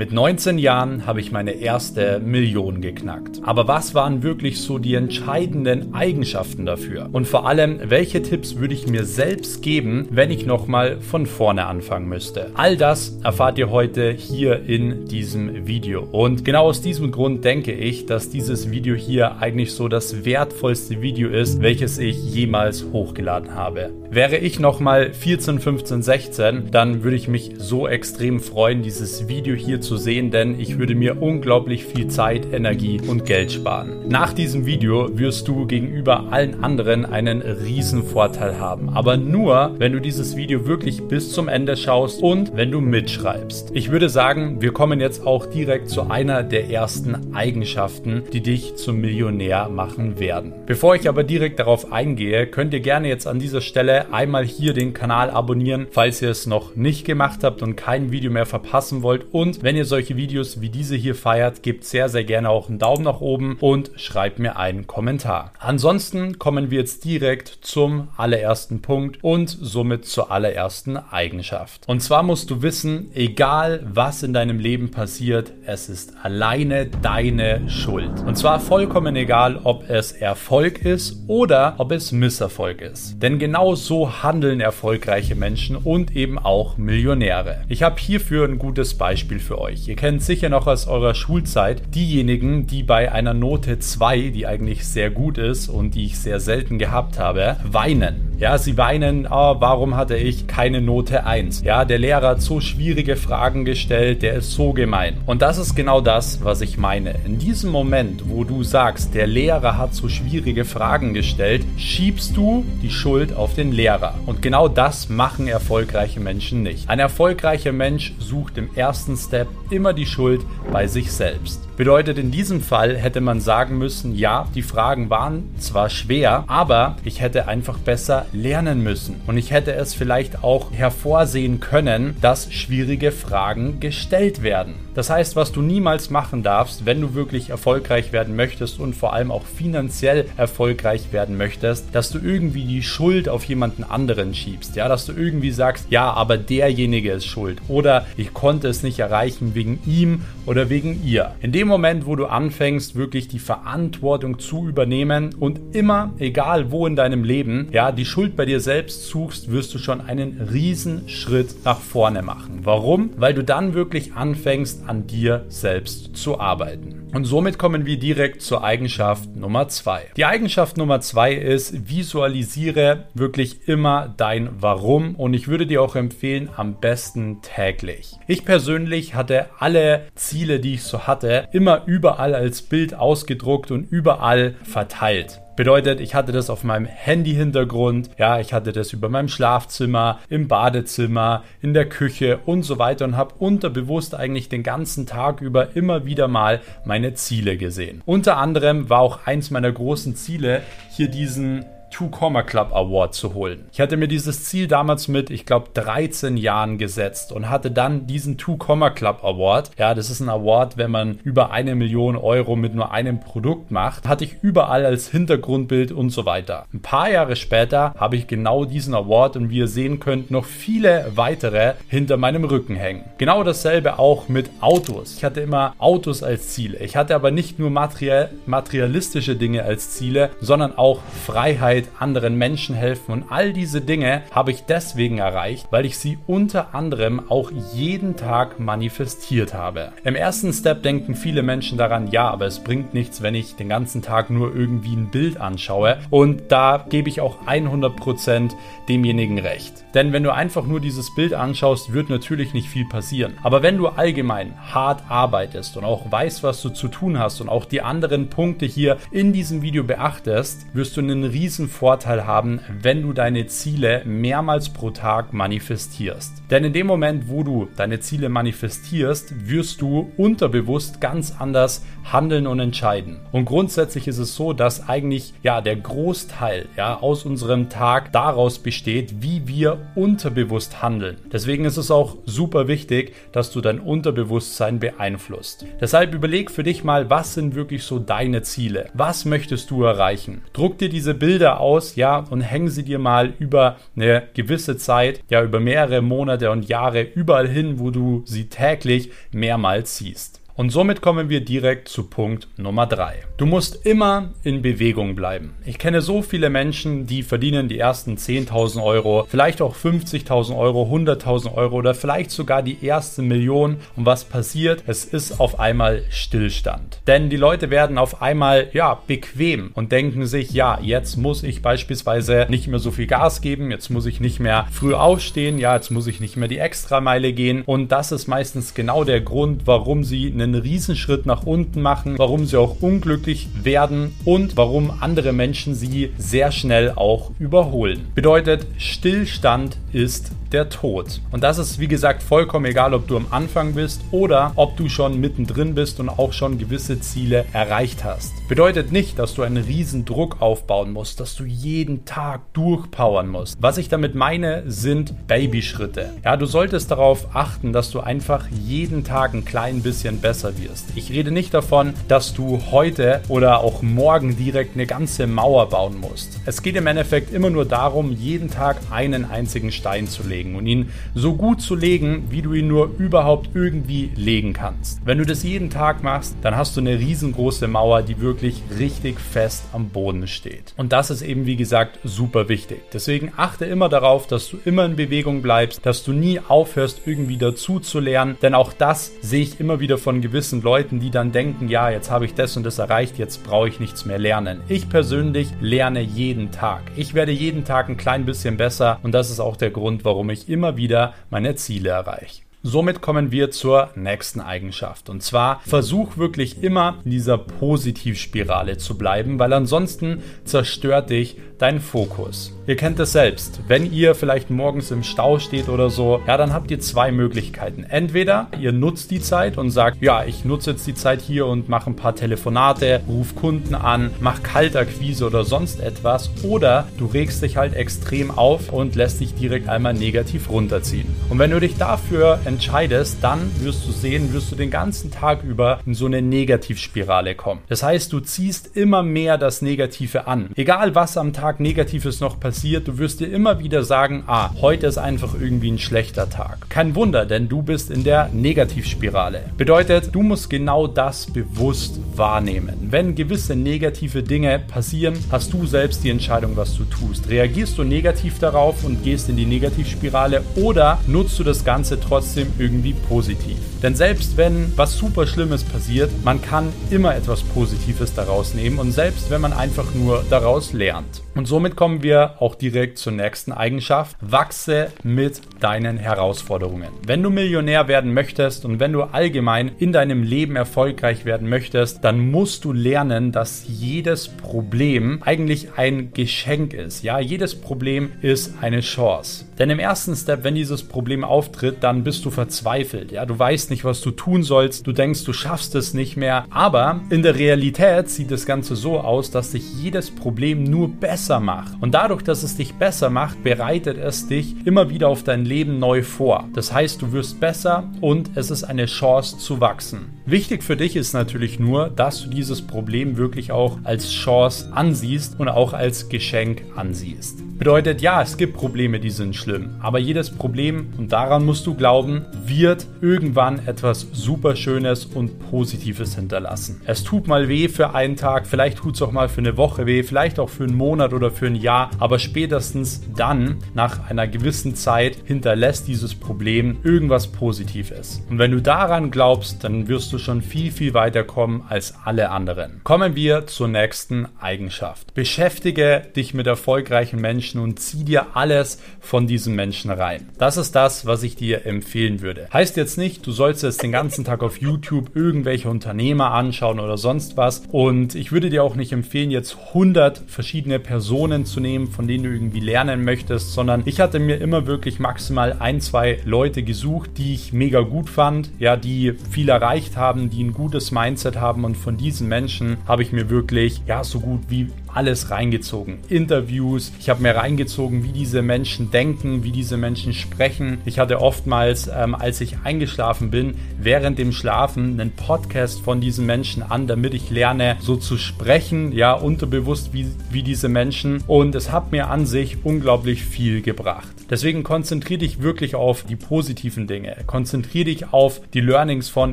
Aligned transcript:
Mit 0.00 0.12
19 0.12 0.56
Jahren 0.56 1.06
habe 1.06 1.20
ich 1.20 1.30
meine 1.30 1.50
erste 1.50 2.20
Million 2.20 2.80
geknackt. 2.80 3.42
Aber 3.42 3.68
was 3.68 3.94
waren 3.94 4.22
wirklich 4.22 4.62
so 4.62 4.78
die 4.78 4.94
entscheidenden 4.94 5.92
Eigenschaften 5.92 6.64
dafür? 6.64 7.10
Und 7.12 7.28
vor 7.28 7.46
allem, 7.46 7.80
welche 7.84 8.22
Tipps 8.22 8.56
würde 8.56 8.72
ich 8.72 8.86
mir 8.86 9.04
selbst 9.04 9.60
geben, 9.60 10.08
wenn 10.10 10.30
ich 10.30 10.46
nochmal 10.46 11.02
von 11.02 11.26
vorne 11.26 11.66
anfangen 11.66 12.08
müsste? 12.08 12.46
All 12.54 12.78
das 12.78 13.18
erfahrt 13.22 13.58
ihr 13.58 13.70
heute 13.70 14.10
hier 14.10 14.62
in 14.62 15.04
diesem 15.04 15.66
Video. 15.66 16.08
Und 16.10 16.46
genau 16.46 16.62
aus 16.62 16.80
diesem 16.80 17.12
Grund 17.12 17.44
denke 17.44 17.72
ich, 17.72 18.06
dass 18.06 18.30
dieses 18.30 18.70
Video 18.70 18.94
hier 18.94 19.36
eigentlich 19.42 19.74
so 19.74 19.86
das 19.86 20.24
wertvollste 20.24 21.02
Video 21.02 21.28
ist, 21.28 21.60
welches 21.60 21.98
ich 21.98 22.16
jemals 22.16 22.86
hochgeladen 22.90 23.54
habe. 23.54 23.90
Wäre 24.12 24.38
ich 24.38 24.58
nochmal 24.58 25.12
14, 25.12 25.60
15, 25.60 26.02
16, 26.02 26.70
dann 26.72 27.04
würde 27.04 27.16
ich 27.16 27.28
mich 27.28 27.52
so 27.58 27.86
extrem 27.86 28.40
freuen, 28.40 28.82
dieses 28.82 29.28
Video 29.28 29.54
hier 29.54 29.80
zu 29.80 29.89
sehen, 29.96 30.30
denn 30.30 30.60
ich 30.60 30.78
würde 30.78 30.94
mir 30.94 31.22
unglaublich 31.22 31.84
viel 31.86 32.08
Zeit, 32.08 32.52
Energie 32.52 33.00
und 33.06 33.24
Geld 33.24 33.50
sparen. 33.50 34.08
Nach 34.08 34.34
diesem 34.34 34.66
Video 34.66 35.18
wirst 35.18 35.48
du 35.48 35.66
gegenüber 35.66 36.30
allen 36.30 36.62
anderen 36.62 37.06
einen 37.06 37.40
riesen 37.40 38.04
Vorteil 38.04 38.60
haben, 38.60 38.90
aber 38.90 39.16
nur, 39.16 39.74
wenn 39.78 39.92
du 39.92 40.00
dieses 40.00 40.36
Video 40.36 40.66
wirklich 40.66 41.02
bis 41.08 41.32
zum 41.32 41.48
Ende 41.48 41.78
schaust 41.78 42.22
und 42.22 42.54
wenn 42.54 42.70
du 42.70 42.82
mitschreibst. 42.82 43.70
Ich 43.72 43.90
würde 43.90 44.10
sagen, 44.10 44.60
wir 44.60 44.72
kommen 44.72 45.00
jetzt 45.00 45.26
auch 45.26 45.46
direkt 45.46 45.88
zu 45.88 46.10
einer 46.10 46.42
der 46.42 46.68
ersten 46.68 47.34
Eigenschaften, 47.34 48.24
die 48.32 48.42
dich 48.42 48.76
zum 48.76 49.00
Millionär 49.00 49.70
machen 49.70 50.20
werden. 50.20 50.52
Bevor 50.66 50.94
ich 50.94 51.08
aber 51.08 51.24
direkt 51.24 51.58
darauf 51.58 51.90
eingehe, 51.90 52.46
könnt 52.46 52.74
ihr 52.74 52.80
gerne 52.80 53.08
jetzt 53.08 53.26
an 53.26 53.38
dieser 53.38 53.62
Stelle 53.62 54.12
einmal 54.12 54.44
hier 54.44 54.74
den 54.74 54.92
Kanal 54.92 55.30
abonnieren, 55.30 55.86
falls 55.90 56.20
ihr 56.20 56.28
es 56.28 56.46
noch 56.46 56.76
nicht 56.76 57.06
gemacht 57.06 57.44
habt 57.44 57.62
und 57.62 57.76
kein 57.76 58.12
Video 58.12 58.30
mehr 58.30 58.44
verpassen 58.44 59.02
wollt 59.02 59.24
und 59.32 59.62
wenn 59.62 59.70
wenn 59.70 59.76
ihr 59.80 59.86
solche 59.86 60.16
Videos 60.16 60.60
wie 60.60 60.68
diese 60.68 60.94
hier 60.94 61.14
feiert, 61.14 61.62
gebt 61.62 61.84
sehr, 61.84 62.10
sehr 62.10 62.24
gerne 62.24 62.50
auch 62.50 62.68
einen 62.68 62.78
Daumen 62.78 63.02
nach 63.02 63.22
oben 63.22 63.56
und 63.60 63.90
schreibt 63.96 64.38
mir 64.38 64.58
einen 64.58 64.86
Kommentar. 64.86 65.54
Ansonsten 65.58 66.38
kommen 66.38 66.70
wir 66.70 66.80
jetzt 66.80 67.06
direkt 67.06 67.48
zum 67.62 68.08
allerersten 68.18 68.82
Punkt 68.82 69.24
und 69.24 69.48
somit 69.48 70.04
zur 70.04 70.30
allerersten 70.30 70.98
Eigenschaft. 70.98 71.84
Und 71.86 72.02
zwar 72.02 72.22
musst 72.22 72.50
du 72.50 72.60
wissen, 72.60 73.10
egal 73.14 73.82
was 73.90 74.22
in 74.22 74.34
deinem 74.34 74.58
Leben 74.58 74.90
passiert, 74.90 75.52
es 75.64 75.88
ist 75.88 76.12
alleine 76.22 76.84
deine 76.86 77.66
Schuld. 77.70 78.20
Und 78.26 78.36
zwar 78.36 78.60
vollkommen 78.60 79.16
egal, 79.16 79.60
ob 79.64 79.88
es 79.88 80.12
Erfolg 80.12 80.84
ist 80.84 81.16
oder 81.26 81.76
ob 81.78 81.92
es 81.92 82.12
Misserfolg 82.12 82.82
ist. 82.82 83.22
Denn 83.22 83.38
genau 83.38 83.74
so 83.76 84.22
handeln 84.22 84.60
erfolgreiche 84.60 85.36
Menschen 85.36 85.76
und 85.76 86.14
eben 86.14 86.38
auch 86.38 86.76
Millionäre. 86.76 87.64
Ich 87.70 87.82
habe 87.82 87.98
hierfür 87.98 88.44
ein 88.44 88.58
gutes 88.58 88.98
Beispiel 88.98 89.38
für 89.38 89.58
euch. 89.60 89.86
Ihr 89.86 89.96
kennt 89.96 90.22
sicher 90.22 90.48
noch 90.48 90.66
aus 90.66 90.88
eurer 90.88 91.14
Schulzeit 91.14 91.94
diejenigen, 91.94 92.66
die 92.66 92.82
bei 92.82 93.12
einer 93.12 93.34
Note 93.34 93.78
2, 93.78 94.30
die 94.30 94.46
eigentlich 94.46 94.86
sehr 94.86 95.10
gut 95.10 95.38
ist 95.38 95.68
und 95.68 95.94
die 95.94 96.06
ich 96.06 96.18
sehr 96.18 96.40
selten 96.40 96.78
gehabt 96.78 97.18
habe, 97.18 97.56
weinen. 97.64 98.30
Ja, 98.40 98.56
sie 98.56 98.78
weinen, 98.78 99.26
oh, 99.26 99.56
warum 99.58 99.96
hatte 99.96 100.16
ich 100.16 100.46
keine 100.46 100.80
Note 100.80 101.26
1? 101.26 101.62
Ja, 101.62 101.84
der 101.84 101.98
Lehrer 101.98 102.28
hat 102.28 102.40
so 102.40 102.58
schwierige 102.60 103.16
Fragen 103.16 103.66
gestellt, 103.66 104.22
der 104.22 104.32
ist 104.32 104.52
so 104.52 104.72
gemein. 104.72 105.18
Und 105.26 105.42
das 105.42 105.58
ist 105.58 105.74
genau 105.74 106.00
das, 106.00 106.42
was 106.42 106.62
ich 106.62 106.78
meine. 106.78 107.16
In 107.26 107.38
diesem 107.38 107.70
Moment, 107.70 108.30
wo 108.30 108.44
du 108.44 108.62
sagst, 108.62 109.14
der 109.14 109.26
Lehrer 109.26 109.76
hat 109.76 109.94
so 109.94 110.08
schwierige 110.08 110.64
Fragen 110.64 111.12
gestellt, 111.12 111.66
schiebst 111.76 112.34
du 112.34 112.64
die 112.82 112.88
Schuld 112.88 113.36
auf 113.36 113.54
den 113.54 113.72
Lehrer. 113.72 114.14
Und 114.24 114.40
genau 114.40 114.68
das 114.68 115.10
machen 115.10 115.46
erfolgreiche 115.46 116.20
Menschen 116.20 116.62
nicht. 116.62 116.88
Ein 116.88 116.98
erfolgreicher 116.98 117.72
Mensch 117.72 118.14
sucht 118.18 118.56
im 118.56 118.74
ersten 118.74 119.18
Step 119.18 119.49
immer 119.70 119.92
die 119.92 120.06
Schuld 120.06 120.44
bei 120.72 120.86
sich 120.86 121.12
selbst. 121.12 121.69
Bedeutet, 121.80 122.18
in 122.18 122.30
diesem 122.30 122.60
Fall 122.60 122.94
hätte 122.98 123.22
man 123.22 123.40
sagen 123.40 123.78
müssen, 123.78 124.14
ja, 124.14 124.46
die 124.54 124.60
Fragen 124.60 125.08
waren 125.08 125.48
zwar 125.56 125.88
schwer, 125.88 126.44
aber 126.46 126.98
ich 127.04 127.22
hätte 127.22 127.48
einfach 127.48 127.78
besser 127.78 128.26
lernen 128.34 128.82
müssen. 128.82 129.22
Und 129.26 129.38
ich 129.38 129.50
hätte 129.50 129.72
es 129.72 129.94
vielleicht 129.94 130.44
auch 130.44 130.70
hervorsehen 130.72 131.58
können, 131.58 132.18
dass 132.20 132.52
schwierige 132.52 133.12
Fragen 133.12 133.80
gestellt 133.80 134.42
werden. 134.42 134.74
Das 134.94 135.08
heißt, 135.08 135.36
was 135.36 135.52
du 135.52 135.62
niemals 135.62 136.10
machen 136.10 136.42
darfst, 136.42 136.84
wenn 136.84 137.00
du 137.00 137.14
wirklich 137.14 137.48
erfolgreich 137.48 138.12
werden 138.12 138.36
möchtest 138.36 138.78
und 138.78 138.94
vor 138.94 139.14
allem 139.14 139.30
auch 139.30 139.44
finanziell 139.44 140.26
erfolgreich 140.36 141.12
werden 141.12 141.38
möchtest, 141.38 141.94
dass 141.94 142.10
du 142.10 142.18
irgendwie 142.18 142.64
die 142.64 142.82
Schuld 142.82 143.26
auf 143.26 143.44
jemanden 143.44 143.84
anderen 143.84 144.34
schiebst. 144.34 144.76
Ja, 144.76 144.86
dass 144.88 145.06
du 145.06 145.14
irgendwie 145.14 145.50
sagst, 145.50 145.86
ja, 145.88 146.12
aber 146.12 146.36
derjenige 146.36 147.12
ist 147.12 147.24
schuld. 147.24 147.62
Oder 147.68 148.04
ich 148.18 148.34
konnte 148.34 148.68
es 148.68 148.82
nicht 148.82 148.98
erreichen 148.98 149.54
wegen 149.54 149.78
ihm 149.86 150.24
oder 150.44 150.68
wegen 150.68 151.02
ihr. 151.02 151.32
In 151.40 151.52
dem 151.52 151.69
Moment, 151.70 152.04
wo 152.04 152.16
du 152.16 152.26
anfängst, 152.26 152.96
wirklich 152.96 153.28
die 153.28 153.38
Verantwortung 153.38 154.38
zu 154.38 154.68
übernehmen 154.68 155.34
und 155.38 155.74
immer, 155.74 156.12
egal 156.18 156.70
wo 156.70 156.86
in 156.86 156.96
deinem 156.96 157.24
Leben, 157.24 157.68
ja, 157.72 157.92
die 157.92 158.04
Schuld 158.04 158.36
bei 158.36 158.44
dir 158.44 158.60
selbst 158.60 159.06
suchst, 159.06 159.50
wirst 159.50 159.72
du 159.72 159.78
schon 159.78 160.02
einen 160.02 160.48
riesen 160.52 161.08
Schritt 161.08 161.64
nach 161.64 161.80
vorne 161.80 162.20
machen. 162.20 162.60
Warum? 162.64 163.10
Weil 163.16 163.32
du 163.32 163.42
dann 163.42 163.72
wirklich 163.72 164.14
anfängst, 164.14 164.82
an 164.86 165.06
dir 165.06 165.46
selbst 165.48 166.16
zu 166.16 166.38
arbeiten. 166.38 166.99
Und 167.12 167.24
somit 167.24 167.58
kommen 167.58 167.86
wir 167.86 167.98
direkt 167.98 168.42
zur 168.42 168.62
Eigenschaft 168.62 169.34
Nummer 169.34 169.68
zwei. 169.68 170.02
Die 170.16 170.24
Eigenschaft 170.24 170.76
Nummer 170.76 171.00
zwei 171.00 171.32
ist, 171.32 171.88
visualisiere 171.88 173.08
wirklich 173.14 173.68
immer 173.68 174.14
dein 174.16 174.50
Warum 174.60 175.16
und 175.16 175.34
ich 175.34 175.48
würde 175.48 175.66
dir 175.66 175.82
auch 175.82 175.96
empfehlen, 175.96 176.48
am 176.56 176.80
besten 176.80 177.42
täglich. 177.42 178.16
Ich 178.26 178.44
persönlich 178.44 179.14
hatte 179.14 179.46
alle 179.58 180.06
Ziele, 180.14 180.60
die 180.60 180.74
ich 180.74 180.82
so 180.82 181.06
hatte, 181.06 181.48
immer 181.52 181.82
überall 181.86 182.34
als 182.34 182.62
Bild 182.62 182.94
ausgedruckt 182.94 183.70
und 183.70 183.90
überall 183.90 184.54
verteilt. 184.62 185.40
Bedeutet, 185.60 186.00
ich 186.00 186.14
hatte 186.14 186.32
das 186.32 186.48
auf 186.48 186.64
meinem 186.64 186.86
Handy-Hintergrund, 186.86 188.08
ja, 188.16 188.40
ich 188.40 188.54
hatte 188.54 188.72
das 188.72 188.94
über 188.94 189.10
meinem 189.10 189.28
Schlafzimmer, 189.28 190.18
im 190.30 190.48
Badezimmer, 190.48 191.44
in 191.60 191.74
der 191.74 191.86
Küche 191.86 192.38
und 192.46 192.62
so 192.62 192.78
weiter 192.78 193.04
und 193.04 193.18
habe 193.18 193.34
unterbewusst 193.38 194.14
eigentlich 194.14 194.48
den 194.48 194.62
ganzen 194.62 195.04
Tag 195.04 195.42
über 195.42 195.76
immer 195.76 196.06
wieder 196.06 196.28
mal 196.28 196.62
meine 196.86 197.12
Ziele 197.12 197.58
gesehen. 197.58 198.00
Unter 198.06 198.38
anderem 198.38 198.88
war 198.88 199.00
auch 199.00 199.26
eins 199.26 199.50
meiner 199.50 199.70
großen 199.70 200.16
Ziele, 200.16 200.62
hier 200.96 201.08
diesen 201.08 201.66
Two 201.90 202.08
Comma 202.08 202.42
Club 202.42 202.72
Award 202.72 203.14
zu 203.14 203.34
holen. 203.34 203.66
Ich 203.72 203.80
hatte 203.80 203.96
mir 203.96 204.08
dieses 204.08 204.44
Ziel 204.44 204.68
damals 204.68 205.08
mit, 205.08 205.30
ich 205.30 205.46
glaube, 205.46 205.68
13 205.74 206.36
Jahren 206.36 206.78
gesetzt 206.78 207.32
und 207.32 207.50
hatte 207.50 207.70
dann 207.70 208.06
diesen 208.06 208.38
Two 208.38 208.56
Comma 208.56 208.90
Club 208.90 209.24
Award. 209.24 209.70
Ja, 209.78 209.94
das 209.94 210.10
ist 210.10 210.20
ein 210.20 210.28
Award, 210.28 210.76
wenn 210.76 210.90
man 210.90 211.18
über 211.24 211.50
eine 211.50 211.74
Million 211.74 212.16
Euro 212.16 212.56
mit 212.56 212.74
nur 212.74 212.92
einem 212.92 213.20
Produkt 213.20 213.70
macht, 213.70 214.08
hatte 214.08 214.24
ich 214.24 214.36
überall 214.42 214.84
als 214.84 215.08
Hintergrundbild 215.08 215.92
und 215.92 216.10
so 216.10 216.26
weiter. 216.26 216.66
Ein 216.72 216.82
paar 216.82 217.10
Jahre 217.10 217.36
später 217.36 217.94
habe 217.98 218.16
ich 218.16 218.26
genau 218.26 218.64
diesen 218.64 218.94
Award 218.94 219.36
und 219.36 219.50
wie 219.50 219.58
ihr 219.58 219.68
sehen 219.68 220.00
könnt, 220.00 220.30
noch 220.30 220.44
viele 220.44 221.12
weitere 221.14 221.74
hinter 221.88 222.16
meinem 222.16 222.44
Rücken 222.44 222.76
hängen. 222.76 223.04
Genau 223.18 223.42
dasselbe 223.44 223.98
auch 223.98 224.28
mit 224.28 224.50
Autos. 224.60 225.16
Ich 225.16 225.24
hatte 225.24 225.40
immer 225.40 225.74
Autos 225.78 226.22
als 226.22 226.48
Ziele. 226.50 226.78
Ich 226.78 226.96
hatte 226.96 227.14
aber 227.14 227.30
nicht 227.30 227.58
nur 227.58 227.70
materiell, 227.70 228.30
materialistische 228.46 229.36
Dinge 229.36 229.64
als 229.64 229.90
Ziele, 229.90 230.30
sondern 230.40 230.76
auch 230.76 231.00
Freiheit 231.26 231.79
Welt, 231.80 231.88
anderen 231.98 232.36
Menschen 232.36 232.74
helfen 232.74 233.12
und 233.12 233.24
all 233.30 233.52
diese 233.52 233.80
Dinge 233.80 234.22
habe 234.32 234.50
ich 234.50 234.64
deswegen 234.64 235.18
erreicht, 235.18 235.68
weil 235.70 235.86
ich 235.86 235.98
sie 235.98 236.18
unter 236.26 236.74
anderem 236.74 237.30
auch 237.30 237.50
jeden 237.74 238.16
Tag 238.16 238.60
manifestiert 238.60 239.54
habe. 239.54 239.92
Im 240.04 240.14
ersten 240.14 240.52
Step 240.52 240.82
denken 240.82 241.14
viele 241.14 241.42
Menschen 241.42 241.78
daran, 241.78 242.10
ja, 242.10 242.28
aber 242.28 242.46
es 242.46 242.60
bringt 242.60 242.92
nichts, 242.92 243.22
wenn 243.22 243.34
ich 243.34 243.56
den 243.56 243.68
ganzen 243.68 244.02
Tag 244.02 244.30
nur 244.30 244.54
irgendwie 244.54 244.94
ein 244.94 245.10
Bild 245.10 245.38
anschaue 245.38 245.98
und 246.10 246.52
da 246.52 246.84
gebe 246.88 247.08
ich 247.08 247.20
auch 247.20 247.46
100% 247.46 248.52
demjenigen 248.88 249.38
recht. 249.38 249.84
Denn 249.94 250.12
wenn 250.12 250.22
du 250.22 250.32
einfach 250.32 250.66
nur 250.66 250.80
dieses 250.80 251.14
Bild 251.14 251.34
anschaust, 251.34 251.92
wird 251.92 252.10
natürlich 252.10 252.52
nicht 252.54 252.68
viel 252.68 252.84
passieren. 252.84 253.38
Aber 253.42 253.62
wenn 253.62 253.78
du 253.78 253.88
allgemein 253.88 254.54
hart 254.72 255.02
arbeitest 255.08 255.76
und 255.76 255.84
auch 255.84 256.10
weißt, 256.10 256.42
was 256.42 256.62
du 256.62 256.68
zu 256.70 256.88
tun 256.88 257.18
hast 257.18 257.40
und 257.40 257.48
auch 257.48 257.64
die 257.64 257.82
anderen 257.82 258.28
Punkte 258.28 258.66
hier 258.66 258.98
in 259.10 259.32
diesem 259.32 259.62
Video 259.62 259.82
beachtest, 259.82 260.66
wirst 260.74 260.96
du 260.96 261.00
einen 261.00 261.24
riesen 261.24 261.69
Vorteil 261.70 262.26
haben, 262.26 262.60
wenn 262.82 263.00
du 263.02 263.14
deine 263.14 263.46
Ziele 263.46 264.02
mehrmals 264.04 264.68
pro 264.68 264.90
Tag 264.90 265.32
manifestierst. 265.32 266.42
Denn 266.50 266.64
in 266.64 266.74
dem 266.74 266.86
Moment, 266.86 267.28
wo 267.28 267.42
du 267.42 267.68
deine 267.76 268.00
Ziele 268.00 268.28
manifestierst, 268.28 269.48
wirst 269.48 269.80
du 269.80 270.12
unterbewusst 270.18 271.00
ganz 271.00 271.34
anders 271.38 271.82
handeln 272.04 272.46
und 272.46 272.60
entscheiden. 272.60 273.20
Und 273.32 273.44
grundsätzlich 273.44 274.08
ist 274.08 274.18
es 274.18 274.34
so, 274.34 274.52
dass 274.52 274.88
eigentlich 274.88 275.32
ja 275.42 275.60
der 275.60 275.76
Großteil 275.76 276.66
ja 276.76 276.98
aus 276.98 277.24
unserem 277.24 277.68
Tag 277.68 278.12
daraus 278.12 278.58
besteht, 278.58 279.22
wie 279.22 279.46
wir 279.46 279.78
unterbewusst 279.94 280.82
handeln. 280.82 281.18
Deswegen 281.32 281.64
ist 281.64 281.76
es 281.76 281.90
auch 281.90 282.16
super 282.26 282.68
wichtig, 282.68 283.14
dass 283.32 283.50
du 283.52 283.60
dein 283.60 283.80
Unterbewusstsein 283.80 284.80
beeinflusst. 284.80 285.66
Deshalb 285.80 286.14
überleg 286.14 286.50
für 286.50 286.64
dich 286.64 286.84
mal, 286.84 287.10
was 287.10 287.34
sind 287.34 287.54
wirklich 287.54 287.84
so 287.84 287.98
deine 287.98 288.42
Ziele? 288.42 288.90
Was 288.94 289.24
möchtest 289.24 289.70
du 289.70 289.84
erreichen? 289.84 290.42
Druck 290.52 290.78
dir 290.78 290.88
diese 290.88 291.14
Bilder 291.14 291.59
aus, 291.60 291.96
ja, 291.96 292.18
und 292.30 292.40
hängen 292.40 292.68
sie 292.68 292.82
dir 292.82 292.98
mal 292.98 293.32
über 293.38 293.76
eine 293.96 294.24
gewisse 294.34 294.76
Zeit, 294.76 295.22
ja, 295.28 295.42
über 295.42 295.60
mehrere 295.60 296.02
Monate 296.02 296.50
und 296.50 296.68
Jahre 296.68 297.02
überall 297.02 297.48
hin, 297.48 297.78
wo 297.78 297.90
du 297.90 298.22
sie 298.26 298.48
täglich 298.48 299.10
mehrmals 299.32 299.96
siehst. 299.96 300.39
Und 300.60 300.68
somit 300.68 301.00
kommen 301.00 301.30
wir 301.30 301.40
direkt 301.40 301.88
zu 301.88 302.04
Punkt 302.04 302.46
Nummer 302.58 302.86
3. 302.86 303.14
Du 303.38 303.46
musst 303.46 303.86
immer 303.86 304.28
in 304.42 304.60
Bewegung 304.60 305.14
bleiben. 305.14 305.54
Ich 305.64 305.78
kenne 305.78 306.02
so 306.02 306.20
viele 306.20 306.50
Menschen, 306.50 307.06
die 307.06 307.22
verdienen 307.22 307.70
die 307.70 307.78
ersten 307.78 308.16
10.000 308.16 308.84
Euro, 308.84 309.26
vielleicht 309.26 309.62
auch 309.62 309.74
50.000 309.74 310.54
Euro, 310.54 310.82
100.000 310.94 311.54
Euro 311.54 311.76
oder 311.76 311.94
vielleicht 311.94 312.30
sogar 312.30 312.62
die 312.62 312.84
erste 312.84 313.22
Million. 313.22 313.78
Und 313.96 314.04
was 314.04 314.24
passiert? 314.24 314.84
Es 314.86 315.06
ist 315.06 315.40
auf 315.40 315.58
einmal 315.58 316.02
Stillstand. 316.10 317.00
Denn 317.06 317.30
die 317.30 317.38
Leute 317.38 317.70
werden 317.70 317.96
auf 317.96 318.20
einmal, 318.20 318.68
ja, 318.74 319.00
bequem 319.06 319.70
und 319.72 319.92
denken 319.92 320.26
sich, 320.26 320.50
ja, 320.50 320.78
jetzt 320.82 321.16
muss 321.16 321.42
ich 321.42 321.62
beispielsweise 321.62 322.44
nicht 322.50 322.68
mehr 322.68 322.80
so 322.80 322.90
viel 322.90 323.06
Gas 323.06 323.40
geben, 323.40 323.70
jetzt 323.70 323.88
muss 323.88 324.04
ich 324.04 324.20
nicht 324.20 324.40
mehr 324.40 324.66
früh 324.70 324.92
aufstehen, 324.92 325.56
ja, 325.56 325.74
jetzt 325.74 325.90
muss 325.90 326.06
ich 326.06 326.20
nicht 326.20 326.36
mehr 326.36 326.48
die 326.48 326.58
Extrameile 326.58 327.32
gehen. 327.32 327.62
Und 327.64 327.92
das 327.92 328.12
ist 328.12 328.26
meistens 328.26 328.74
genau 328.74 329.04
der 329.04 329.22
Grund, 329.22 329.62
warum 329.64 330.04
sie 330.04 330.30
einen 330.30 330.49
einen 330.54 330.62
Riesenschritt 330.62 331.26
nach 331.26 331.44
unten 331.44 331.80
machen, 331.82 332.18
warum 332.18 332.46
sie 332.46 332.56
auch 332.56 332.80
unglücklich 332.80 333.48
werden 333.62 334.14
und 334.24 334.56
warum 334.56 334.92
andere 335.00 335.32
Menschen 335.32 335.74
sie 335.74 336.10
sehr 336.18 336.52
schnell 336.52 336.92
auch 336.96 337.30
überholen. 337.38 338.06
Bedeutet, 338.14 338.66
Stillstand 338.78 339.76
ist 339.92 340.32
der 340.52 340.68
Tod. 340.68 341.20
Und 341.30 341.42
das 341.44 341.58
ist, 341.58 341.78
wie 341.78 341.88
gesagt, 341.88 342.22
vollkommen 342.22 342.66
egal, 342.66 342.94
ob 342.94 343.06
du 343.06 343.16
am 343.16 343.26
Anfang 343.30 343.74
bist 343.74 344.02
oder 344.10 344.52
ob 344.56 344.76
du 344.76 344.88
schon 344.88 345.20
mittendrin 345.20 345.74
bist 345.74 346.00
und 346.00 346.08
auch 346.08 346.32
schon 346.32 346.58
gewisse 346.58 347.00
Ziele 347.00 347.44
erreicht 347.52 348.04
hast. 348.04 348.32
Bedeutet 348.48 348.92
nicht, 348.92 349.18
dass 349.18 349.34
du 349.34 349.42
einen 349.42 349.62
riesen 349.62 350.04
Druck 350.04 350.40
aufbauen 350.40 350.92
musst, 350.92 351.20
dass 351.20 351.34
du 351.34 351.44
jeden 351.44 352.04
Tag 352.04 352.52
durchpowern 352.52 353.28
musst. 353.28 353.56
Was 353.60 353.78
ich 353.78 353.88
damit 353.88 354.14
meine, 354.14 354.64
sind 354.66 355.26
Babyschritte. 355.28 356.10
Ja, 356.24 356.36
du 356.36 356.46
solltest 356.46 356.90
darauf 356.90 357.34
achten, 357.34 357.72
dass 357.72 357.90
du 357.90 358.00
einfach 358.00 358.48
jeden 358.48 359.04
Tag 359.04 359.34
ein 359.34 359.44
klein 359.44 359.82
bisschen 359.82 360.20
besser 360.20 360.58
wirst. 360.58 360.86
Ich 360.96 361.10
rede 361.10 361.30
nicht 361.30 361.54
davon, 361.54 361.94
dass 362.08 362.34
du 362.34 362.60
heute 362.70 363.20
oder 363.28 363.60
auch 363.60 363.82
morgen 363.82 364.36
direkt 364.36 364.74
eine 364.74 364.86
ganze 364.86 365.26
Mauer 365.26 365.68
bauen 365.68 366.00
musst. 366.00 366.40
Es 366.46 366.62
geht 366.62 366.76
im 366.76 366.86
Endeffekt 366.86 367.32
immer 367.32 367.50
nur 367.50 367.64
darum, 367.64 368.12
jeden 368.12 368.50
Tag 368.50 368.78
einen 368.90 369.24
einzigen 369.24 369.70
Stein 369.70 370.08
zu 370.08 370.22
legen 370.22 370.39
legen 370.40 370.56
und 370.56 370.66
ihn 370.66 370.88
so 371.14 371.34
gut 371.34 371.60
zu 371.60 371.74
legen, 371.74 372.24
wie 372.30 372.42
du 372.42 372.54
ihn 372.54 372.68
nur 372.68 372.90
überhaupt 372.98 373.50
irgendwie 373.54 374.10
legen 374.16 374.52
kannst. 374.52 375.00
Wenn 375.04 375.18
du 375.18 375.26
das 375.26 375.42
jeden 375.42 375.70
Tag 375.70 376.02
machst, 376.02 376.36
dann 376.42 376.56
hast 376.56 376.76
du 376.76 376.80
eine 376.80 376.98
riesengroße 376.98 377.68
Mauer, 377.68 378.02
die 378.02 378.20
wirklich 378.20 378.62
richtig 378.78 379.20
fest 379.20 379.64
am 379.72 379.88
Boden 379.90 380.26
steht. 380.26 380.72
Und 380.76 380.92
das 380.92 381.10
ist 381.10 381.22
eben, 381.22 381.46
wie 381.46 381.56
gesagt, 381.56 381.98
super 382.04 382.48
wichtig. 382.48 382.80
Deswegen 382.92 383.32
achte 383.36 383.66
immer 383.66 383.88
darauf, 383.88 384.26
dass 384.26 384.48
du 384.48 384.58
immer 384.64 384.86
in 384.86 384.96
Bewegung 384.96 385.42
bleibst, 385.42 385.84
dass 385.84 386.04
du 386.04 386.12
nie 386.12 386.40
aufhörst, 386.40 387.02
irgendwie 387.04 387.36
dazu 387.36 387.80
zu 387.80 388.00
lernen, 388.00 388.36
denn 388.42 388.54
auch 388.54 388.72
das 388.72 389.12
sehe 389.20 389.42
ich 389.42 389.60
immer 389.60 389.80
wieder 389.80 389.98
von 389.98 390.20
gewissen 390.20 390.62
Leuten, 390.62 391.00
die 391.00 391.10
dann 391.10 391.32
denken, 391.32 391.68
ja, 391.68 391.90
jetzt 391.90 392.10
habe 392.10 392.24
ich 392.24 392.34
das 392.34 392.56
und 392.56 392.64
das 392.64 392.78
erreicht, 392.78 393.18
jetzt 393.18 393.44
brauche 393.44 393.68
ich 393.68 393.80
nichts 393.80 394.04
mehr 394.04 394.18
lernen. 394.18 394.60
Ich 394.68 394.88
persönlich 394.88 395.48
lerne 395.60 396.00
jeden 396.00 396.50
Tag. 396.50 396.82
Ich 396.96 397.14
werde 397.14 397.32
jeden 397.32 397.64
Tag 397.64 397.88
ein 397.88 397.96
klein 397.96 398.24
bisschen 398.24 398.56
besser 398.56 398.98
und 399.02 399.12
das 399.12 399.30
ist 399.30 399.40
auch 399.40 399.56
der 399.56 399.70
Grund, 399.70 400.04
warum 400.04 400.29
ich 400.32 400.48
immer 400.48 400.76
wieder 400.76 401.14
meine 401.30 401.54
Ziele 401.54 401.90
erreiche. 401.90 402.42
Somit 402.62 403.00
kommen 403.00 403.32
wir 403.32 403.50
zur 403.50 403.88
nächsten 403.94 404.42
Eigenschaft. 404.42 405.08
Und 405.08 405.22
zwar 405.22 405.60
versuch 405.64 406.18
wirklich 406.18 406.62
immer 406.62 406.98
in 407.06 407.10
dieser 407.10 407.38
Positivspirale 407.38 408.76
zu 408.76 408.98
bleiben, 408.98 409.38
weil 409.38 409.54
ansonsten 409.54 410.22
zerstört 410.44 411.08
dich 411.08 411.38
dein 411.56 411.80
Fokus. 411.80 412.54
Ihr 412.66 412.76
kennt 412.76 413.00
es 413.00 413.12
selbst. 413.12 413.60
Wenn 413.66 413.90
ihr 413.90 414.14
vielleicht 414.14 414.50
morgens 414.50 414.90
im 414.90 415.02
Stau 415.02 415.38
steht 415.38 415.68
oder 415.68 415.90
so, 415.90 416.20
ja, 416.26 416.36
dann 416.36 416.52
habt 416.52 416.70
ihr 416.70 416.80
zwei 416.80 417.12
Möglichkeiten. 417.12 417.84
Entweder 417.84 418.48
ihr 418.60 418.72
nutzt 418.72 419.10
die 419.10 419.20
Zeit 419.20 419.58
und 419.58 419.70
sagt, 419.70 420.02
ja, 420.02 420.24
ich 420.24 420.44
nutze 420.44 420.72
jetzt 420.72 420.86
die 420.86 420.94
Zeit 420.94 421.20
hier 421.20 421.46
und 421.46 421.68
mache 421.68 421.90
ein 421.90 421.96
paar 421.96 422.14
Telefonate, 422.14 423.02
ruf 423.08 423.34
Kunden 423.34 423.74
an, 423.74 424.10
mach 424.20 424.42
Kaltakquise 424.42 425.26
oder 425.26 425.44
sonst 425.44 425.80
etwas. 425.80 426.30
Oder 426.42 426.88
du 426.98 427.06
regst 427.06 427.42
dich 427.42 427.56
halt 427.56 427.74
extrem 427.74 428.30
auf 428.30 428.72
und 428.72 428.94
lässt 428.94 429.20
dich 429.20 429.34
direkt 429.34 429.68
einmal 429.68 429.94
negativ 429.94 430.48
runterziehen. 430.50 431.08
Und 431.28 431.38
wenn 431.38 431.50
du 431.50 431.60
dich 431.60 431.76
dafür 431.76 432.38
entscheidest, 432.50 433.18
dann 433.22 433.50
wirst 433.60 433.86
du 433.86 433.92
sehen, 433.92 434.32
wirst 434.32 434.50
du 434.50 434.56
den 434.56 434.70
ganzen 434.70 435.12
Tag 435.12 435.44
über 435.44 435.78
in 435.86 435.94
so 435.94 436.06
eine 436.06 436.20
Negativspirale 436.20 437.36
kommen. 437.36 437.60
Das 437.68 437.84
heißt, 437.84 438.12
du 438.12 438.18
ziehst 438.18 438.76
immer 438.76 439.04
mehr 439.04 439.38
das 439.38 439.62
Negative 439.62 440.26
an. 440.26 440.50
Egal 440.56 440.96
was 440.96 441.16
am 441.16 441.32
Tag 441.32 441.60
Negatives 441.60 442.18
noch 442.20 442.40
passiert, 442.40 442.88
du 442.88 442.98
wirst 442.98 443.20
dir 443.20 443.28
immer 443.28 443.60
wieder 443.60 443.84
sagen, 443.84 444.24
ah, 444.26 444.50
heute 444.60 444.88
ist 444.88 444.98
einfach 444.98 445.34
irgendwie 445.40 445.70
ein 445.70 445.78
schlechter 445.78 446.28
Tag. 446.28 446.68
Kein 446.68 446.96
Wunder, 446.96 447.24
denn 447.24 447.48
du 447.48 447.62
bist 447.62 447.88
in 447.88 448.02
der 448.02 448.28
Negativspirale. 448.32 449.44
Bedeutet, 449.56 450.12
du 450.12 450.22
musst 450.22 450.50
genau 450.50 450.88
das 450.88 451.26
bewusst 451.26 452.00
wahrnehmen. 452.16 452.88
Wenn 452.90 453.14
gewisse 453.14 453.54
negative 453.54 454.24
Dinge 454.24 454.58
passieren, 454.58 455.14
hast 455.30 455.52
du 455.52 455.66
selbst 455.66 456.02
die 456.02 456.10
Entscheidung, 456.10 456.56
was 456.56 456.76
du 456.76 456.84
tust. 456.84 457.28
Reagierst 457.28 457.78
du 457.78 457.84
negativ 457.84 458.40
darauf 458.40 458.82
und 458.82 459.04
gehst 459.04 459.28
in 459.28 459.36
die 459.36 459.46
Negativspirale 459.46 460.42
oder 460.56 460.98
nutzt 461.06 461.38
du 461.38 461.44
das 461.44 461.64
Ganze 461.64 462.00
trotzdem 462.00 462.39
trotzdem 462.40 462.52
irgendwie 462.58 462.94
positiv. 462.94 463.56
Denn 463.82 463.94
selbst 463.94 464.36
wenn 464.36 464.72
was 464.76 464.96
super 464.96 465.26
Schlimmes 465.26 465.64
passiert, 465.64 466.10
man 466.24 466.42
kann 466.42 466.72
immer 466.90 467.14
etwas 467.14 467.42
Positives 467.42 468.14
daraus 468.14 468.54
nehmen 468.54 468.78
und 468.78 468.92
selbst 468.92 469.30
wenn 469.30 469.40
man 469.40 469.52
einfach 469.52 469.94
nur 469.94 470.24
daraus 470.28 470.72
lernt. 470.72 471.22
Und 471.34 471.46
somit 471.46 471.76
kommen 471.76 472.02
wir 472.02 472.34
auch 472.40 472.54
direkt 472.54 472.98
zur 472.98 473.12
nächsten 473.12 473.52
Eigenschaft. 473.52 474.16
Wachse 474.20 474.88
mit 475.04 475.40
deinen 475.60 475.96
Herausforderungen. 475.96 476.88
Wenn 477.06 477.22
du 477.22 477.30
Millionär 477.30 477.88
werden 477.88 478.12
möchtest 478.12 478.64
und 478.64 478.80
wenn 478.80 478.92
du 478.92 479.02
allgemein 479.02 479.70
in 479.78 479.92
deinem 479.92 480.22
Leben 480.22 480.56
erfolgreich 480.56 481.24
werden 481.24 481.48
möchtest, 481.48 482.04
dann 482.04 482.30
musst 482.30 482.64
du 482.64 482.72
lernen, 482.72 483.32
dass 483.32 483.64
jedes 483.68 484.28
Problem 484.28 485.22
eigentlich 485.22 485.68
ein 485.76 486.12
Geschenk 486.12 486.74
ist. 486.74 487.04
Ja, 487.04 487.20
jedes 487.20 487.54
Problem 487.54 488.12
ist 488.20 488.54
eine 488.60 488.80
Chance. 488.80 489.44
Denn 489.58 489.70
im 489.70 489.78
ersten 489.78 490.16
Step, 490.16 490.42
wenn 490.42 490.54
dieses 490.54 490.82
Problem 490.82 491.22
auftritt, 491.22 491.76
dann 491.80 492.02
bist 492.02 492.24
du 492.24 492.29
verzweifelt. 492.30 493.12
Ja, 493.12 493.26
du 493.26 493.38
weißt 493.38 493.70
nicht, 493.70 493.84
was 493.84 494.00
du 494.00 494.10
tun 494.10 494.42
sollst. 494.42 494.86
Du 494.86 494.92
denkst, 494.92 495.24
du 495.24 495.32
schaffst 495.32 495.74
es 495.74 495.94
nicht 495.94 496.16
mehr. 496.16 496.46
Aber 496.50 497.00
in 497.10 497.22
der 497.22 497.36
Realität 497.36 498.08
sieht 498.08 498.30
das 498.30 498.46
Ganze 498.46 498.76
so 498.76 499.00
aus, 499.00 499.30
dass 499.30 499.52
sich 499.52 499.64
jedes 499.74 500.10
Problem 500.10 500.64
nur 500.64 500.88
besser 500.88 501.40
macht. 501.40 501.72
Und 501.80 501.92
dadurch, 501.92 502.22
dass 502.22 502.42
es 502.42 502.56
dich 502.56 502.74
besser 502.74 503.10
macht, 503.10 503.42
bereitet 503.42 503.98
es 503.98 504.26
dich 504.26 504.54
immer 504.64 504.90
wieder 504.90 505.08
auf 505.08 505.22
dein 505.22 505.44
Leben 505.44 505.78
neu 505.78 506.02
vor. 506.02 506.48
Das 506.54 506.72
heißt, 506.72 507.02
du 507.02 507.12
wirst 507.12 507.40
besser 507.40 507.88
und 508.00 508.30
es 508.34 508.50
ist 508.50 508.64
eine 508.64 508.86
Chance 508.86 509.38
zu 509.38 509.60
wachsen. 509.60 510.20
Wichtig 510.26 510.62
für 510.62 510.76
dich 510.76 510.96
ist 510.96 511.12
natürlich 511.12 511.58
nur, 511.58 511.90
dass 511.90 512.22
du 512.22 512.30
dieses 512.30 512.62
Problem 512.62 513.16
wirklich 513.16 513.52
auch 513.52 513.78
als 513.84 514.10
Chance 514.10 514.70
ansiehst 514.72 515.38
und 515.38 515.48
auch 515.48 515.72
als 515.72 516.08
Geschenk 516.08 516.62
ansiehst. 516.76 517.49
Bedeutet, 517.60 518.00
ja, 518.00 518.22
es 518.22 518.38
gibt 518.38 518.54
Probleme, 518.54 519.00
die 519.00 519.10
sind 519.10 519.36
schlimm, 519.36 519.76
aber 519.80 519.98
jedes 519.98 520.30
Problem, 520.30 520.94
und 520.96 521.12
daran 521.12 521.44
musst 521.44 521.66
du 521.66 521.74
glauben, 521.74 522.24
wird 522.46 522.86
irgendwann 523.02 523.66
etwas 523.66 524.06
super 524.14 524.56
Schönes 524.56 525.04
und 525.04 525.38
Positives 525.50 526.14
hinterlassen. 526.14 526.80
Es 526.86 527.04
tut 527.04 527.28
mal 527.28 527.50
weh 527.50 527.68
für 527.68 527.94
einen 527.94 528.16
Tag, 528.16 528.46
vielleicht 528.46 528.78
tut 528.78 528.94
es 528.94 529.02
auch 529.02 529.12
mal 529.12 529.28
für 529.28 529.42
eine 529.42 529.58
Woche 529.58 529.84
weh, 529.84 530.02
vielleicht 530.02 530.38
auch 530.38 530.48
für 530.48 530.64
einen 530.64 530.74
Monat 530.74 531.12
oder 531.12 531.30
für 531.30 531.48
ein 531.48 531.54
Jahr, 531.54 531.90
aber 531.98 532.18
spätestens 532.18 533.02
dann, 533.14 533.58
nach 533.74 534.08
einer 534.08 534.26
gewissen 534.26 534.74
Zeit, 534.74 535.18
hinterlässt 535.26 535.86
dieses 535.86 536.14
Problem 536.14 536.78
irgendwas 536.82 537.26
Positives. 537.26 538.22
Und 538.30 538.38
wenn 538.38 538.52
du 538.52 538.62
daran 538.62 539.10
glaubst, 539.10 539.64
dann 539.64 539.86
wirst 539.86 540.14
du 540.14 540.18
schon 540.18 540.40
viel, 540.40 540.72
viel 540.72 540.94
weiter 540.94 541.24
kommen 541.24 541.62
als 541.68 541.92
alle 542.06 542.30
anderen. 542.30 542.80
Kommen 542.84 543.16
wir 543.16 543.46
zur 543.48 543.68
nächsten 543.68 544.28
Eigenschaft. 544.40 545.12
Beschäftige 545.12 546.04
dich 546.16 546.32
mit 546.32 546.46
erfolgreichen 546.46 547.20
Menschen 547.20 547.49
und 547.58 547.80
zieh 547.80 548.04
dir 548.04 548.36
alles 548.36 548.78
von 549.00 549.26
diesen 549.26 549.54
Menschen 549.54 549.90
rein. 549.90 550.28
Das 550.38 550.56
ist 550.56 550.74
das, 550.76 551.06
was 551.06 551.22
ich 551.22 551.36
dir 551.36 551.66
empfehlen 551.66 552.20
würde. 552.20 552.48
Heißt 552.52 552.76
jetzt 552.76 552.98
nicht, 552.98 553.26
du 553.26 553.32
sollst 553.32 553.62
jetzt 553.62 553.82
den 553.82 553.92
ganzen 553.92 554.24
Tag 554.24 554.42
auf 554.42 554.60
YouTube 554.60 555.16
irgendwelche 555.16 555.68
Unternehmer 555.68 556.32
anschauen 556.32 556.80
oder 556.80 556.96
sonst 556.96 557.36
was. 557.36 557.62
Und 557.70 558.14
ich 558.14 558.32
würde 558.32 558.50
dir 558.50 558.62
auch 558.62 558.76
nicht 558.76 558.92
empfehlen, 558.92 559.30
jetzt 559.30 559.56
100 559.68 560.22
verschiedene 560.26 560.78
Personen 560.78 561.44
zu 561.44 561.60
nehmen, 561.60 561.88
von 561.88 562.06
denen 562.06 562.24
du 562.24 562.30
irgendwie 562.30 562.60
lernen 562.60 563.04
möchtest, 563.04 563.52
sondern 563.52 563.82
ich 563.86 564.00
hatte 564.00 564.18
mir 564.18 564.40
immer 564.40 564.66
wirklich 564.66 564.98
maximal 564.98 565.56
ein, 565.58 565.80
zwei 565.80 566.20
Leute 566.24 566.62
gesucht, 566.62 567.10
die 567.16 567.34
ich 567.34 567.52
mega 567.52 567.80
gut 567.80 568.08
fand, 568.08 568.50
ja, 568.58 568.76
die 568.76 569.14
viel 569.30 569.48
erreicht 569.48 569.96
haben, 569.96 570.30
die 570.30 570.44
ein 570.44 570.52
gutes 570.52 570.92
Mindset 570.92 571.36
haben 571.36 571.64
und 571.64 571.76
von 571.76 571.96
diesen 571.96 572.28
Menschen 572.28 572.76
habe 572.86 573.02
ich 573.02 573.12
mir 573.12 573.30
wirklich, 573.30 573.82
ja, 573.86 574.04
so 574.04 574.20
gut 574.20 574.40
wie 574.48 574.68
alles 574.94 575.30
reingezogen. 575.30 575.98
Interviews, 576.08 576.92
ich 576.98 577.08
habe 577.08 577.22
mir 577.22 577.34
reingezogen, 577.34 578.04
wie 578.04 578.12
diese 578.12 578.42
Menschen 578.42 578.90
denken, 578.90 579.44
wie 579.44 579.52
diese 579.52 579.76
Menschen 579.76 580.12
sprechen. 580.12 580.78
Ich 580.84 580.98
hatte 580.98 581.20
oftmals, 581.20 581.88
ähm, 581.88 582.14
als 582.14 582.40
ich 582.40 582.58
eingeschlafen 582.64 583.30
bin, 583.30 583.54
während 583.78 584.18
dem 584.18 584.32
Schlafen 584.32 585.00
einen 585.00 585.12
Podcast 585.12 585.80
von 585.80 586.00
diesen 586.00 586.26
Menschen 586.26 586.62
an, 586.62 586.86
damit 586.86 587.14
ich 587.14 587.30
lerne, 587.30 587.76
so 587.80 587.96
zu 587.96 588.18
sprechen, 588.18 588.92
ja, 588.92 589.12
unterbewusst 589.12 589.92
wie, 589.92 590.06
wie 590.30 590.42
diese 590.42 590.68
Menschen. 590.68 591.22
Und 591.26 591.54
es 591.54 591.72
hat 591.72 591.92
mir 591.92 592.08
an 592.08 592.26
sich 592.26 592.58
unglaublich 592.64 593.24
viel 593.24 593.62
gebracht. 593.62 594.19
Deswegen 594.30 594.62
konzentriere 594.62 595.18
dich 595.18 595.42
wirklich 595.42 595.74
auf 595.74 596.04
die 596.04 596.14
positiven 596.14 596.86
Dinge. 596.86 597.16
Konzentriere 597.26 597.86
dich 597.86 598.12
auf 598.12 598.40
die 598.54 598.60
Learnings 598.60 599.08
von 599.08 599.32